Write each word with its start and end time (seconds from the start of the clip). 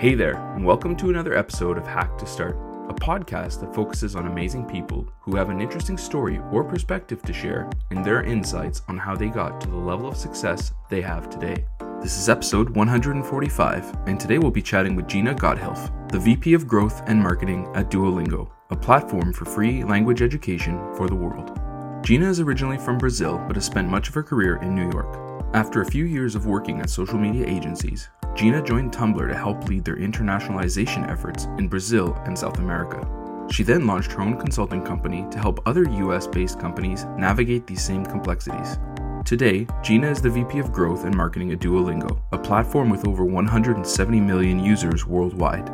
Hey 0.00 0.14
there, 0.14 0.36
and 0.54 0.64
welcome 0.64 0.96
to 0.96 1.10
another 1.10 1.36
episode 1.36 1.76
of 1.76 1.86
Hack 1.86 2.16
to 2.16 2.26
Start, 2.26 2.56
a 2.88 2.94
podcast 2.94 3.60
that 3.60 3.74
focuses 3.74 4.16
on 4.16 4.28
amazing 4.28 4.64
people 4.64 5.06
who 5.20 5.36
have 5.36 5.50
an 5.50 5.60
interesting 5.60 5.98
story 5.98 6.40
or 6.50 6.64
perspective 6.64 7.20
to 7.20 7.34
share 7.34 7.68
and 7.90 8.02
their 8.02 8.22
insights 8.22 8.80
on 8.88 8.96
how 8.96 9.14
they 9.14 9.28
got 9.28 9.60
to 9.60 9.68
the 9.68 9.76
level 9.76 10.08
of 10.08 10.16
success 10.16 10.72
they 10.88 11.02
have 11.02 11.28
today. 11.28 11.66
This 12.00 12.16
is 12.16 12.30
episode 12.30 12.70
145, 12.70 13.94
and 14.06 14.18
today 14.18 14.38
we'll 14.38 14.50
be 14.50 14.62
chatting 14.62 14.96
with 14.96 15.06
Gina 15.06 15.34
Gotthilf, 15.34 16.10
the 16.10 16.18
VP 16.18 16.54
of 16.54 16.66
Growth 16.66 17.02
and 17.06 17.22
Marketing 17.22 17.70
at 17.74 17.90
Duolingo, 17.90 18.50
a 18.70 18.76
platform 18.76 19.34
for 19.34 19.44
free 19.44 19.84
language 19.84 20.22
education 20.22 20.78
for 20.94 21.08
the 21.08 21.14
world. 21.14 21.60
Gina 22.02 22.26
is 22.26 22.40
originally 22.40 22.78
from 22.78 22.96
Brazil 22.96 23.36
but 23.46 23.56
has 23.56 23.66
spent 23.66 23.86
much 23.86 24.08
of 24.08 24.14
her 24.14 24.22
career 24.22 24.56
in 24.62 24.74
New 24.74 24.90
York. 24.90 25.18
After 25.52 25.82
a 25.82 25.90
few 25.90 26.06
years 26.06 26.34
of 26.34 26.46
working 26.46 26.80
at 26.80 26.88
social 26.88 27.18
media 27.18 27.46
agencies, 27.46 28.08
Gina 28.34 28.62
joined 28.62 28.92
Tumblr 28.92 29.28
to 29.28 29.36
help 29.36 29.68
lead 29.68 29.84
their 29.84 29.96
internationalization 29.96 31.08
efforts 31.10 31.44
in 31.58 31.68
Brazil 31.68 32.14
and 32.24 32.38
South 32.38 32.58
America. 32.58 33.06
She 33.50 33.62
then 33.62 33.86
launched 33.86 34.12
her 34.12 34.22
own 34.22 34.38
consulting 34.38 34.82
company 34.82 35.26
to 35.30 35.38
help 35.38 35.60
other 35.66 35.88
US 35.88 36.26
based 36.26 36.60
companies 36.60 37.04
navigate 37.18 37.66
these 37.66 37.82
same 37.82 38.06
complexities. 38.06 38.78
Today, 39.24 39.66
Gina 39.82 40.08
is 40.08 40.22
the 40.22 40.30
VP 40.30 40.58
of 40.60 40.72
Growth 40.72 41.04
and 41.04 41.14
Marketing 41.14 41.52
at 41.52 41.58
Duolingo, 41.58 42.22
a 42.32 42.38
platform 42.38 42.88
with 42.88 43.06
over 43.06 43.24
170 43.24 44.20
million 44.20 44.58
users 44.58 45.04
worldwide. 45.04 45.68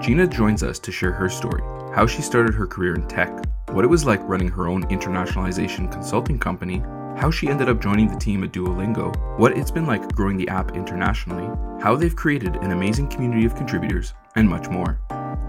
Gina 0.00 0.26
joins 0.26 0.62
us 0.62 0.78
to 0.80 0.92
share 0.92 1.12
her 1.12 1.28
story, 1.28 1.62
how 1.94 2.06
she 2.06 2.22
started 2.22 2.54
her 2.54 2.66
career 2.66 2.94
in 2.94 3.06
tech, 3.06 3.30
what 3.70 3.84
it 3.84 3.88
was 3.88 4.04
like 4.04 4.20
running 4.28 4.48
her 4.48 4.66
own 4.66 4.82
internationalization 4.88 5.90
consulting 5.90 6.38
company, 6.38 6.82
how 7.16 7.30
she 7.30 7.48
ended 7.48 7.68
up 7.68 7.80
joining 7.80 8.08
the 8.08 8.18
team 8.18 8.42
at 8.44 8.52
Duolingo, 8.52 9.38
what 9.38 9.56
it's 9.56 9.70
been 9.70 9.86
like 9.86 10.14
growing 10.14 10.36
the 10.36 10.48
app 10.48 10.76
internationally, 10.76 11.46
how 11.80 11.96
they've 11.96 12.16
created 12.16 12.56
an 12.56 12.72
amazing 12.72 13.08
community 13.08 13.44
of 13.44 13.54
contributors, 13.54 14.14
and 14.36 14.48
much 14.48 14.68
more. 14.68 15.00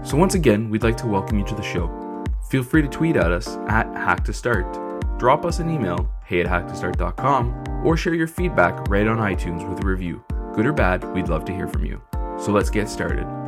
So, 0.02 0.16
once 0.16 0.34
again, 0.34 0.70
we'd 0.70 0.82
like 0.82 0.96
to 0.98 1.06
welcome 1.06 1.38
you 1.38 1.44
to 1.46 1.54
the 1.54 1.62
show. 1.62 2.24
Feel 2.48 2.62
free 2.62 2.82
to 2.82 2.88
tweet 2.88 3.16
at 3.16 3.32
us 3.32 3.56
at 3.68 3.86
HackToStart, 3.94 5.18
drop 5.18 5.44
us 5.44 5.58
an 5.58 5.70
email, 5.70 6.10
hey 6.24 6.40
at 6.40 6.46
hacktostart.com, 6.46 7.84
or 7.84 7.96
share 7.96 8.14
your 8.14 8.28
feedback 8.28 8.88
right 8.88 9.06
on 9.06 9.18
iTunes 9.18 9.68
with 9.68 9.82
a 9.82 9.86
review. 9.86 10.22
Good 10.54 10.66
or 10.66 10.72
bad, 10.72 11.04
we'd 11.14 11.28
love 11.28 11.44
to 11.46 11.52
hear 11.52 11.68
from 11.68 11.84
you. 11.84 12.00
So, 12.38 12.52
let's 12.52 12.70
get 12.70 12.88
started. 12.88 13.43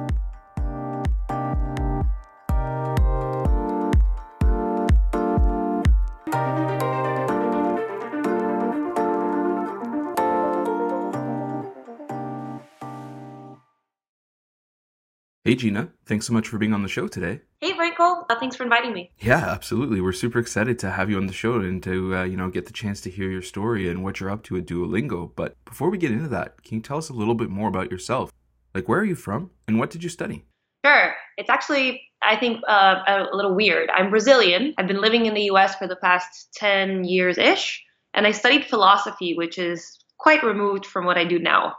Hey, 15.47 15.55
Gina. 15.55 15.91
Thanks 16.07 16.27
so 16.27 16.33
much 16.33 16.49
for 16.49 16.59
being 16.59 16.73
on 16.73 16.83
the 16.83 16.89
show 16.89 17.07
today. 17.07 17.41
Hey, 17.61 17.73
Franco. 17.73 18.27
Uh, 18.29 18.35
thanks 18.41 18.57
for 18.57 18.65
inviting 18.65 18.93
me. 18.93 19.13
Yeah, 19.21 19.49
absolutely. 19.49 20.01
We're 20.01 20.11
super 20.11 20.41
excited 20.41 20.77
to 20.81 20.91
have 20.91 21.09
you 21.09 21.19
on 21.19 21.29
the 21.29 21.33
show 21.33 21.61
and 21.61 21.81
to, 21.85 22.17
uh, 22.17 22.25
you 22.25 22.37
know, 22.37 22.51
get 22.51 22.67
the 22.67 22.73
chance 22.73 23.01
to 23.03 23.11
hear 23.11 23.31
your 23.31 23.43
story 23.43 23.89
and 23.89 24.03
what 24.03 24.19
you're 24.19 24.29
up 24.29 24.43
to 24.47 24.57
at 24.57 24.67
Duolingo. 24.67 25.31
But 25.37 25.55
before 25.65 25.89
we 25.89 25.99
get 25.99 26.11
into 26.11 26.27
that, 26.31 26.65
can 26.65 26.79
you 26.79 26.83
tell 26.83 26.99
us 26.99 27.11
a 27.11 27.13
little 27.13 27.37
bit 27.37 27.49
more 27.49 27.69
about 27.69 27.93
yourself? 27.93 28.33
Like, 28.75 28.89
where 28.89 28.99
are 28.99 29.05
you 29.05 29.15
from 29.15 29.53
and 29.69 29.79
what 29.79 29.91
did 29.91 30.03
you 30.03 30.09
study? 30.09 30.45
Sure. 30.85 31.15
It's 31.37 31.49
actually, 31.49 32.03
I 32.23 32.35
think, 32.35 32.61
uh, 32.67 33.05
a 33.07 33.29
little 33.33 33.55
weird. 33.55 33.89
I'm 33.95 34.11
Brazilian. 34.11 34.75
I've 34.79 34.89
been 34.89 35.01
living 35.01 35.27
in 35.27 35.35
the 35.35 35.43
US 35.53 35.77
for 35.77 35.87
the 35.87 35.95
past 35.95 36.55
10 36.57 37.05
years 37.05 37.39
ish, 37.39 37.85
and 38.15 38.27
I 38.27 38.33
studied 38.33 38.65
philosophy, 38.65 39.37
which 39.37 39.59
is 39.59 39.97
quite 40.19 40.43
removed 40.43 40.87
from 40.87 41.05
what 41.05 41.17
I 41.17 41.25
do 41.25 41.39
now. 41.39 41.77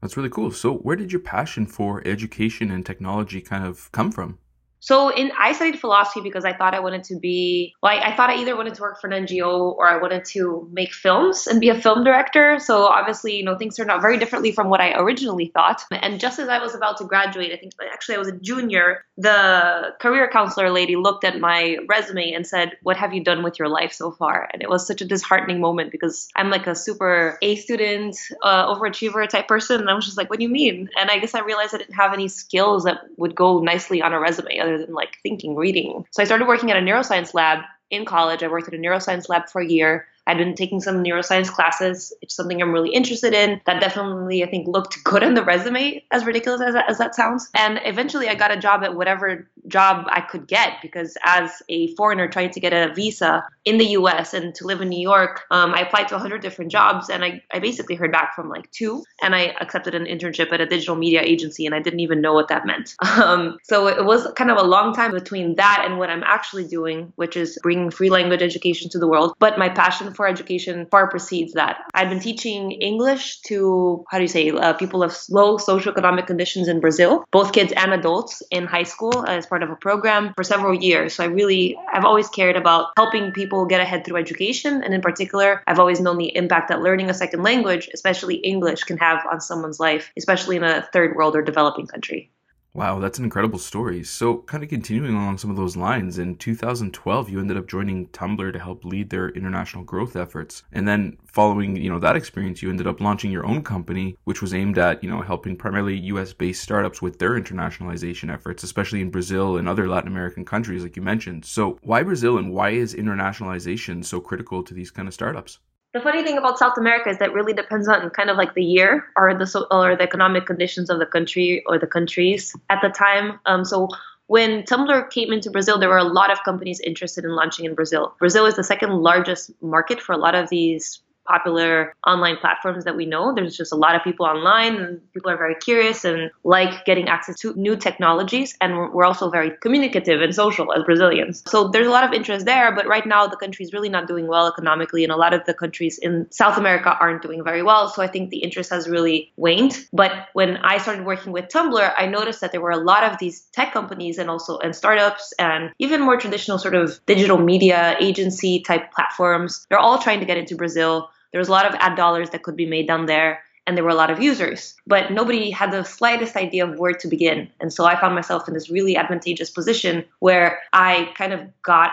That's 0.00 0.16
really 0.16 0.30
cool. 0.30 0.50
So, 0.50 0.74
where 0.74 0.96
did 0.96 1.12
your 1.12 1.20
passion 1.20 1.66
for 1.66 2.02
education 2.06 2.70
and 2.70 2.84
technology 2.84 3.40
kind 3.40 3.64
of 3.64 3.92
come 3.92 4.10
from? 4.10 4.38
So 4.80 5.10
in 5.10 5.30
I 5.38 5.52
studied 5.52 5.78
philosophy 5.78 6.20
because 6.22 6.44
I 6.44 6.54
thought 6.54 6.74
I 6.74 6.80
wanted 6.80 7.04
to 7.04 7.18
be 7.18 7.74
like 7.82 8.02
I 8.02 8.16
thought 8.16 8.30
I 8.30 8.36
either 8.36 8.56
wanted 8.56 8.74
to 8.74 8.82
work 8.82 9.00
for 9.00 9.08
an 9.08 9.26
NGO 9.26 9.74
or 9.76 9.86
I 9.86 9.98
wanted 9.98 10.24
to 10.26 10.68
make 10.72 10.92
films 10.92 11.46
and 11.46 11.60
be 11.60 11.68
a 11.68 11.78
film 11.78 12.02
director. 12.02 12.58
So 12.58 12.86
obviously, 12.86 13.36
you 13.36 13.44
know, 13.44 13.56
things 13.56 13.76
turned 13.76 13.90
out 13.90 14.00
very 14.00 14.18
differently 14.18 14.52
from 14.52 14.68
what 14.70 14.80
I 14.80 14.94
originally 14.94 15.50
thought. 15.52 15.82
And 15.90 16.18
just 16.18 16.38
as 16.38 16.48
I 16.48 16.58
was 16.58 16.74
about 16.74 16.96
to 16.98 17.04
graduate, 17.04 17.52
I 17.52 17.56
think 17.56 17.72
actually 17.92 18.14
I 18.16 18.18
was 18.18 18.28
a 18.28 18.38
junior, 18.38 19.04
the 19.18 19.94
career 20.00 20.28
counselor 20.32 20.70
lady 20.70 20.96
looked 20.96 21.24
at 21.24 21.38
my 21.40 21.76
resume 21.88 22.32
and 22.32 22.46
said, 22.46 22.72
"What 22.82 22.96
have 22.96 23.12
you 23.12 23.22
done 23.22 23.42
with 23.42 23.58
your 23.58 23.68
life 23.68 23.92
so 23.92 24.10
far?" 24.10 24.48
And 24.52 24.62
it 24.62 24.70
was 24.70 24.86
such 24.86 25.02
a 25.02 25.04
disheartening 25.04 25.60
moment 25.60 25.92
because 25.92 26.28
I'm 26.36 26.48
like 26.48 26.66
a 26.66 26.74
super 26.74 27.38
A 27.42 27.56
student, 27.56 28.16
uh, 28.42 28.74
overachiever 28.74 29.28
type 29.28 29.46
person, 29.46 29.80
and 29.80 29.90
I 29.90 29.94
was 29.94 30.06
just 30.06 30.16
like, 30.16 30.30
"What 30.30 30.38
do 30.38 30.44
you 30.44 30.50
mean?" 30.50 30.88
And 30.98 31.10
I 31.10 31.18
guess 31.18 31.34
I 31.34 31.40
realized 31.40 31.74
I 31.74 31.78
didn't 31.78 31.94
have 31.94 32.14
any 32.14 32.28
skills 32.28 32.84
that 32.84 33.00
would 33.18 33.34
go 33.34 33.58
nicely 33.60 34.00
on 34.00 34.12
a 34.14 34.20
resume 34.20 34.58
other 34.70 34.86
than 34.86 34.94
like 34.94 35.16
thinking, 35.22 35.54
reading. 35.54 36.06
So 36.10 36.22
I 36.22 36.26
started 36.26 36.48
working 36.48 36.70
at 36.70 36.76
a 36.76 36.80
neuroscience 36.80 37.34
lab 37.34 37.64
in 37.90 38.04
college. 38.04 38.42
I 38.42 38.48
worked 38.48 38.68
at 38.68 38.74
a 38.74 38.78
neuroscience 38.78 39.28
lab 39.28 39.48
for 39.48 39.60
a 39.60 39.66
year. 39.66 40.06
I'd 40.26 40.38
been 40.38 40.54
taking 40.54 40.80
some 40.80 41.02
neuroscience 41.02 41.48
classes. 41.48 42.12
It's 42.22 42.34
something 42.34 42.60
I'm 42.60 42.72
really 42.72 42.90
interested 42.90 43.34
in. 43.34 43.60
That 43.66 43.80
definitely, 43.80 44.44
I 44.44 44.50
think, 44.50 44.66
looked 44.66 45.02
good 45.04 45.22
on 45.22 45.34
the 45.34 45.44
resume, 45.44 46.04
as 46.10 46.24
ridiculous 46.24 46.60
as 46.60 46.74
that, 46.74 46.90
as 46.90 46.98
that 46.98 47.14
sounds. 47.14 47.48
And 47.54 47.80
eventually, 47.84 48.28
I 48.28 48.34
got 48.34 48.50
a 48.50 48.56
job 48.56 48.82
at 48.82 48.94
whatever 48.94 49.48
job 49.68 50.06
I 50.08 50.20
could 50.20 50.46
get 50.46 50.74
because 50.82 51.16
as 51.24 51.62
a 51.68 51.94
foreigner 51.94 52.28
trying 52.28 52.50
to 52.50 52.60
get 52.60 52.72
a 52.72 52.92
visa 52.94 53.44
in 53.64 53.78
the 53.78 53.86
US 53.88 54.34
and 54.34 54.54
to 54.56 54.66
live 54.66 54.80
in 54.80 54.88
New 54.88 55.00
York, 55.00 55.42
um, 55.50 55.74
I 55.74 55.80
applied 55.80 56.08
to 56.08 56.14
100 56.14 56.40
different 56.42 56.70
jobs 56.70 57.10
and 57.10 57.24
I, 57.24 57.42
I 57.52 57.58
basically 57.58 57.94
heard 57.94 58.12
back 58.12 58.34
from 58.34 58.48
like 58.48 58.70
two. 58.70 59.04
And 59.22 59.34
I 59.34 59.54
accepted 59.60 59.94
an 59.94 60.04
internship 60.04 60.52
at 60.52 60.60
a 60.60 60.66
digital 60.66 60.96
media 60.96 61.22
agency 61.22 61.66
and 61.66 61.74
I 61.74 61.80
didn't 61.80 62.00
even 62.00 62.20
know 62.20 62.34
what 62.34 62.48
that 62.48 62.66
meant. 62.66 62.94
Um, 63.20 63.58
so 63.64 63.86
it 63.86 64.04
was 64.04 64.26
kind 64.34 64.50
of 64.50 64.56
a 64.56 64.62
long 64.62 64.94
time 64.94 65.12
between 65.12 65.56
that 65.56 65.82
and 65.84 65.98
what 65.98 66.08
I'm 66.08 66.22
actually 66.22 66.66
doing, 66.66 67.12
which 67.16 67.36
is 67.36 67.58
bringing 67.62 67.90
free 67.90 68.08
language 68.08 68.40
education 68.40 68.88
to 68.90 68.98
the 68.98 69.06
world. 69.06 69.34
But 69.38 69.58
my 69.58 69.68
passion 69.68 70.09
for 70.14 70.26
education 70.26 70.86
far 70.90 71.08
precedes 71.08 71.52
that. 71.54 71.78
I've 71.94 72.08
been 72.08 72.20
teaching 72.20 72.72
English 72.72 73.40
to, 73.42 74.04
how 74.08 74.18
do 74.18 74.24
you 74.24 74.28
say, 74.28 74.50
uh, 74.50 74.72
people 74.74 75.02
of 75.02 75.16
low 75.30 75.58
socioeconomic 75.58 76.26
conditions 76.26 76.68
in 76.68 76.80
Brazil, 76.80 77.24
both 77.30 77.52
kids 77.52 77.72
and 77.76 77.92
adults 77.92 78.42
in 78.50 78.66
high 78.66 78.84
school 78.84 79.24
as 79.26 79.46
part 79.46 79.62
of 79.62 79.70
a 79.70 79.76
program 79.76 80.32
for 80.34 80.44
several 80.44 80.74
years. 80.74 81.14
So 81.14 81.24
I 81.24 81.26
really, 81.26 81.76
I've 81.92 82.04
always 82.04 82.28
cared 82.28 82.56
about 82.56 82.88
helping 82.96 83.32
people 83.32 83.66
get 83.66 83.80
ahead 83.80 84.04
through 84.04 84.16
education. 84.16 84.82
And 84.82 84.94
in 84.94 85.00
particular, 85.00 85.62
I've 85.66 85.78
always 85.78 86.00
known 86.00 86.18
the 86.18 86.34
impact 86.36 86.68
that 86.68 86.82
learning 86.82 87.10
a 87.10 87.14
second 87.14 87.42
language, 87.42 87.88
especially 87.92 88.36
English, 88.36 88.84
can 88.84 88.98
have 88.98 89.24
on 89.30 89.40
someone's 89.40 89.80
life, 89.80 90.10
especially 90.16 90.56
in 90.56 90.64
a 90.64 90.88
third 90.92 91.16
world 91.16 91.36
or 91.36 91.42
developing 91.42 91.86
country. 91.86 92.30
Wow, 92.72 92.98
that's 93.00 93.18
an 93.18 93.24
incredible 93.24 93.58
story. 93.58 94.02
So, 94.04 94.38
kind 94.42 94.62
of 94.62 94.70
continuing 94.70 95.14
along 95.14 95.38
some 95.38 95.50
of 95.50 95.56
those 95.56 95.76
lines, 95.76 96.18
in 96.18 96.36
2012, 96.36 97.28
you 97.28 97.40
ended 97.40 97.56
up 97.56 97.66
joining 97.68 98.08
Tumblr 98.08 98.52
to 98.52 98.58
help 98.58 98.84
lead 98.84 99.10
their 99.10 99.28
international 99.30 99.84
growth 99.84 100.14
efforts. 100.16 100.62
And 100.72 100.86
then, 100.86 101.16
following 101.26 101.76
you 101.76 101.90
know 101.90 101.98
that 102.00 102.16
experience, 102.16 102.60
you 102.60 102.70
ended 102.70 102.86
up 102.86 103.00
launching 103.00 103.30
your 103.30 103.46
own 103.46 103.62
company, 103.62 104.16
which 104.24 104.40
was 104.40 104.52
aimed 104.54 104.78
at 104.78 105.02
you 105.02 105.10
know 105.10 105.20
helping 105.20 105.56
primarily 105.56 105.96
U.S.-based 105.96 106.56
startups 106.56 107.00
with 107.02 107.18
their 107.18 107.32
internationalization 107.32 108.32
efforts, 108.32 108.62
especially 108.62 109.00
in 109.00 109.10
Brazil 109.10 109.56
and 109.56 109.68
other 109.68 109.88
Latin 109.88 110.08
American 110.08 110.44
countries, 110.44 110.82
like 110.82 110.96
you 110.96 111.02
mentioned. 111.02 111.44
So, 111.44 111.78
why 111.82 112.02
Brazil, 112.02 112.38
and 112.38 112.52
why 112.52 112.70
is 112.70 112.94
internationalization 112.94 114.04
so 114.04 114.20
critical 114.20 114.62
to 114.64 114.74
these 114.74 114.90
kind 114.90 115.08
of 115.08 115.14
startups? 115.14 115.58
The 115.92 116.00
funny 116.00 116.22
thing 116.22 116.38
about 116.38 116.58
South 116.58 116.78
America 116.78 117.10
is 117.10 117.18
that 117.18 117.32
really 117.32 117.52
depends 117.52 117.88
on 117.88 118.10
kind 118.10 118.30
of 118.30 118.36
like 118.36 118.54
the 118.54 118.62
year 118.62 119.06
or 119.16 119.34
the 119.34 119.66
or 119.72 119.96
the 119.96 120.04
economic 120.04 120.46
conditions 120.46 120.88
of 120.88 121.00
the 121.00 121.06
country 121.06 121.64
or 121.66 121.78
the 121.78 121.86
countries 121.86 122.54
at 122.68 122.78
the 122.80 122.90
time. 122.90 123.40
Um, 123.46 123.64
so 123.64 123.88
when 124.28 124.62
Tumblr 124.62 125.10
came 125.10 125.32
into 125.32 125.50
Brazil, 125.50 125.80
there 125.80 125.88
were 125.88 125.98
a 125.98 126.04
lot 126.04 126.30
of 126.30 126.38
companies 126.44 126.78
interested 126.78 127.24
in 127.24 127.34
launching 127.34 127.64
in 127.64 127.74
Brazil. 127.74 128.14
Brazil 128.20 128.46
is 128.46 128.54
the 128.54 128.62
second 128.62 128.92
largest 128.92 129.50
market 129.60 130.00
for 130.00 130.12
a 130.12 130.16
lot 130.16 130.36
of 130.36 130.48
these 130.48 131.02
popular 131.30 131.94
online 132.06 132.36
platforms 132.36 132.84
that 132.84 132.96
we 132.96 133.06
know. 133.06 133.32
There's 133.34 133.56
just 133.56 133.72
a 133.72 133.76
lot 133.76 133.94
of 133.94 134.02
people 134.02 134.26
online 134.26 134.76
and 134.76 135.12
people 135.14 135.30
are 135.30 135.36
very 135.36 135.54
curious 135.54 136.04
and 136.04 136.30
like 136.44 136.84
getting 136.84 137.08
access 137.08 137.38
to 137.40 137.54
new 137.54 137.76
technologies. 137.76 138.56
And 138.60 138.92
we're 138.92 139.04
also 139.04 139.30
very 139.30 139.52
communicative 139.62 140.20
and 140.20 140.34
social 140.34 140.72
as 140.72 140.82
Brazilians. 140.84 141.42
So 141.46 141.68
there's 141.68 141.86
a 141.86 141.90
lot 141.90 142.04
of 142.04 142.12
interest 142.12 142.46
there. 142.46 142.74
But 142.74 142.86
right 142.86 143.06
now, 143.06 143.26
the 143.26 143.36
country 143.36 143.64
is 143.64 143.72
really 143.72 143.88
not 143.88 144.08
doing 144.08 144.26
well 144.26 144.46
economically. 144.48 145.04
And 145.04 145.12
a 145.12 145.16
lot 145.16 145.32
of 145.32 145.44
the 145.44 145.54
countries 145.54 145.98
in 145.98 146.26
South 146.30 146.58
America 146.58 146.96
aren't 147.00 147.22
doing 147.22 147.44
very 147.44 147.62
well. 147.62 147.88
So 147.88 148.02
I 148.02 148.08
think 148.08 148.30
the 148.30 148.38
interest 148.38 148.70
has 148.70 148.88
really 148.88 149.32
waned. 149.36 149.78
But 149.92 150.12
when 150.32 150.56
I 150.58 150.78
started 150.78 151.06
working 151.06 151.32
with 151.32 151.46
Tumblr, 151.48 151.92
I 151.96 152.06
noticed 152.06 152.40
that 152.40 152.50
there 152.52 152.60
were 152.60 152.70
a 152.70 152.84
lot 152.92 153.04
of 153.04 153.18
these 153.18 153.42
tech 153.52 153.72
companies 153.72 154.18
and 154.18 154.28
also 154.28 154.58
and 154.58 154.74
startups 154.74 155.32
and 155.38 155.70
even 155.78 156.00
more 156.00 156.16
traditional 156.16 156.58
sort 156.58 156.74
of 156.74 157.00
digital 157.06 157.38
media 157.38 157.96
agency 158.00 158.60
type 158.60 158.92
platforms. 158.92 159.66
They're 159.68 159.78
all 159.78 159.98
trying 159.98 160.20
to 160.20 160.26
get 160.26 160.38
into 160.38 160.56
Brazil 160.56 161.10
there 161.32 161.38
was 161.38 161.48
a 161.48 161.52
lot 161.52 161.66
of 161.66 161.74
ad 161.78 161.96
dollars 161.96 162.30
that 162.30 162.42
could 162.42 162.56
be 162.56 162.66
made 162.66 162.86
down 162.86 163.06
there, 163.06 163.42
and 163.66 163.76
there 163.76 163.84
were 163.84 163.90
a 163.90 163.94
lot 163.94 164.10
of 164.10 164.20
users, 164.20 164.74
but 164.86 165.12
nobody 165.12 165.50
had 165.50 165.70
the 165.70 165.84
slightest 165.84 166.36
idea 166.36 166.66
of 166.66 166.78
where 166.78 166.92
to 166.92 167.08
begin. 167.08 167.48
And 167.60 167.72
so 167.72 167.84
I 167.84 168.00
found 168.00 168.14
myself 168.14 168.48
in 168.48 168.54
this 168.54 168.70
really 168.70 168.96
advantageous 168.96 169.50
position 169.50 170.04
where 170.18 170.58
I 170.72 171.12
kind 171.14 171.32
of 171.32 171.40
got 171.62 171.92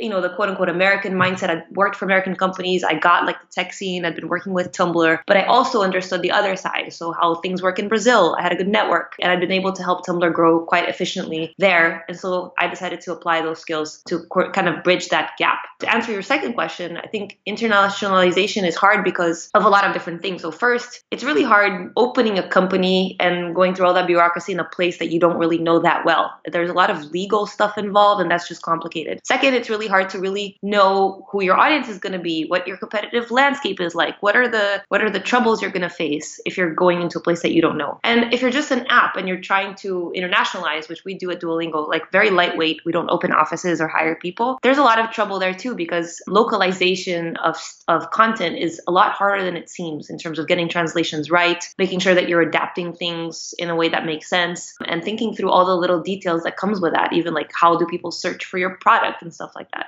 you 0.00 0.08
know, 0.08 0.20
the 0.20 0.30
quote 0.30 0.48
unquote 0.48 0.68
American 0.68 1.14
mindset. 1.14 1.50
I'd 1.50 1.64
worked 1.72 1.96
for 1.96 2.04
American 2.04 2.34
companies. 2.34 2.82
I 2.82 2.94
got 2.94 3.26
like 3.26 3.40
the 3.40 3.46
tech 3.50 3.72
scene. 3.72 4.04
I'd 4.04 4.16
been 4.16 4.28
working 4.28 4.52
with 4.52 4.72
Tumblr, 4.72 5.20
but 5.26 5.36
I 5.36 5.42
also 5.44 5.82
understood 5.82 6.22
the 6.22 6.30
other 6.30 6.56
side. 6.56 6.92
So 6.92 7.12
how 7.12 7.36
things 7.36 7.62
work 7.62 7.78
in 7.78 7.88
Brazil. 7.88 8.36
I 8.38 8.42
had 8.42 8.52
a 8.52 8.56
good 8.56 8.68
network 8.68 9.14
and 9.20 9.30
I'd 9.30 9.40
been 9.40 9.52
able 9.52 9.72
to 9.72 9.82
help 9.82 10.06
Tumblr 10.06 10.32
grow 10.32 10.64
quite 10.64 10.88
efficiently 10.88 11.54
there. 11.58 12.04
And 12.08 12.18
so 12.18 12.54
I 12.58 12.68
decided 12.68 13.00
to 13.02 13.12
apply 13.12 13.42
those 13.42 13.60
skills 13.60 14.02
to 14.08 14.26
kind 14.52 14.68
of 14.68 14.82
bridge 14.82 15.08
that 15.08 15.32
gap. 15.38 15.58
To 15.80 15.92
answer 15.92 16.12
your 16.12 16.22
second 16.22 16.54
question, 16.54 16.96
I 16.96 17.06
think 17.06 17.38
internationalization 17.48 18.66
is 18.66 18.76
hard 18.76 19.04
because 19.04 19.50
of 19.54 19.64
a 19.64 19.68
lot 19.68 19.84
of 19.84 19.92
different 19.92 20.22
things. 20.22 20.42
So 20.42 20.50
first, 20.50 21.04
it's 21.10 21.24
really 21.24 21.42
hard 21.42 21.92
opening 21.96 22.38
a 22.38 22.48
company 22.48 23.16
and 23.20 23.54
going 23.54 23.74
through 23.74 23.86
all 23.86 23.94
that 23.94 24.06
bureaucracy 24.06 24.52
in 24.52 24.60
a 24.60 24.64
place 24.64 24.98
that 24.98 25.10
you 25.10 25.20
don't 25.20 25.36
really 25.36 25.58
know 25.58 25.80
that 25.80 26.04
well. 26.04 26.32
There's 26.46 26.70
a 26.70 26.74
lot 26.74 26.90
of 26.90 27.10
legal 27.10 27.46
stuff 27.46 27.76
involved 27.78 28.22
and 28.22 28.30
that's 28.30 28.48
just 28.48 28.62
complicated. 28.62 29.20
Second, 29.24 29.54
it's 29.54 29.68
really 29.68 29.88
hard 29.90 30.10
to 30.10 30.18
really 30.18 30.58
know 30.62 31.26
who 31.30 31.42
your 31.42 31.58
audience 31.58 31.88
is 31.88 31.98
going 31.98 32.12
to 32.12 32.18
be, 32.18 32.44
what 32.46 32.66
your 32.66 32.76
competitive 32.76 33.30
landscape 33.30 33.80
is 33.80 33.94
like, 33.94 34.20
what 34.22 34.36
are 34.36 34.48
the 34.48 34.82
what 34.88 35.02
are 35.02 35.10
the 35.10 35.20
troubles 35.20 35.60
you're 35.60 35.70
going 35.70 35.82
to 35.82 35.90
face 35.90 36.40
if 36.46 36.56
you're 36.56 36.74
going 36.74 37.02
into 37.02 37.18
a 37.18 37.22
place 37.22 37.42
that 37.42 37.52
you 37.52 37.60
don't 37.60 37.76
know. 37.76 38.00
And 38.04 38.32
if 38.32 38.40
you're 38.40 38.50
just 38.50 38.70
an 38.70 38.86
app 38.88 39.16
and 39.16 39.28
you're 39.28 39.40
trying 39.40 39.74
to 39.76 40.12
internationalize, 40.16 40.88
which 40.88 41.04
we 41.04 41.14
do 41.14 41.30
at 41.30 41.40
Duolingo, 41.40 41.88
like 41.88 42.10
very 42.10 42.30
lightweight, 42.30 42.80
we 42.84 42.92
don't 42.92 43.10
open 43.10 43.32
offices 43.32 43.80
or 43.80 43.88
hire 43.88 44.14
people. 44.14 44.58
There's 44.62 44.78
a 44.78 44.82
lot 44.82 44.98
of 44.98 45.10
trouble 45.10 45.38
there 45.38 45.54
too 45.54 45.74
because 45.74 46.22
localization 46.26 47.36
of 47.36 47.56
of 47.88 48.10
content 48.10 48.56
is 48.56 48.80
a 48.86 48.92
lot 48.92 49.12
harder 49.12 49.44
than 49.44 49.56
it 49.56 49.68
seems 49.68 50.10
in 50.10 50.18
terms 50.18 50.38
of 50.38 50.46
getting 50.46 50.68
translations 50.68 51.30
right, 51.30 51.64
making 51.78 51.98
sure 51.98 52.14
that 52.14 52.28
you're 52.28 52.40
adapting 52.40 52.94
things 52.94 53.54
in 53.58 53.68
a 53.68 53.76
way 53.76 53.88
that 53.88 54.06
makes 54.06 54.28
sense 54.28 54.74
and 54.86 55.02
thinking 55.02 55.34
through 55.34 55.50
all 55.50 55.64
the 55.64 55.76
little 55.76 56.00
details 56.00 56.42
that 56.44 56.56
comes 56.56 56.80
with 56.80 56.92
that, 56.92 57.12
even 57.12 57.34
like 57.34 57.50
how 57.52 57.76
do 57.76 57.86
people 57.86 58.10
search 58.10 58.44
for 58.44 58.58
your 58.58 58.76
product 58.76 59.22
and 59.22 59.34
stuff 59.34 59.52
like 59.54 59.70
that. 59.72 59.79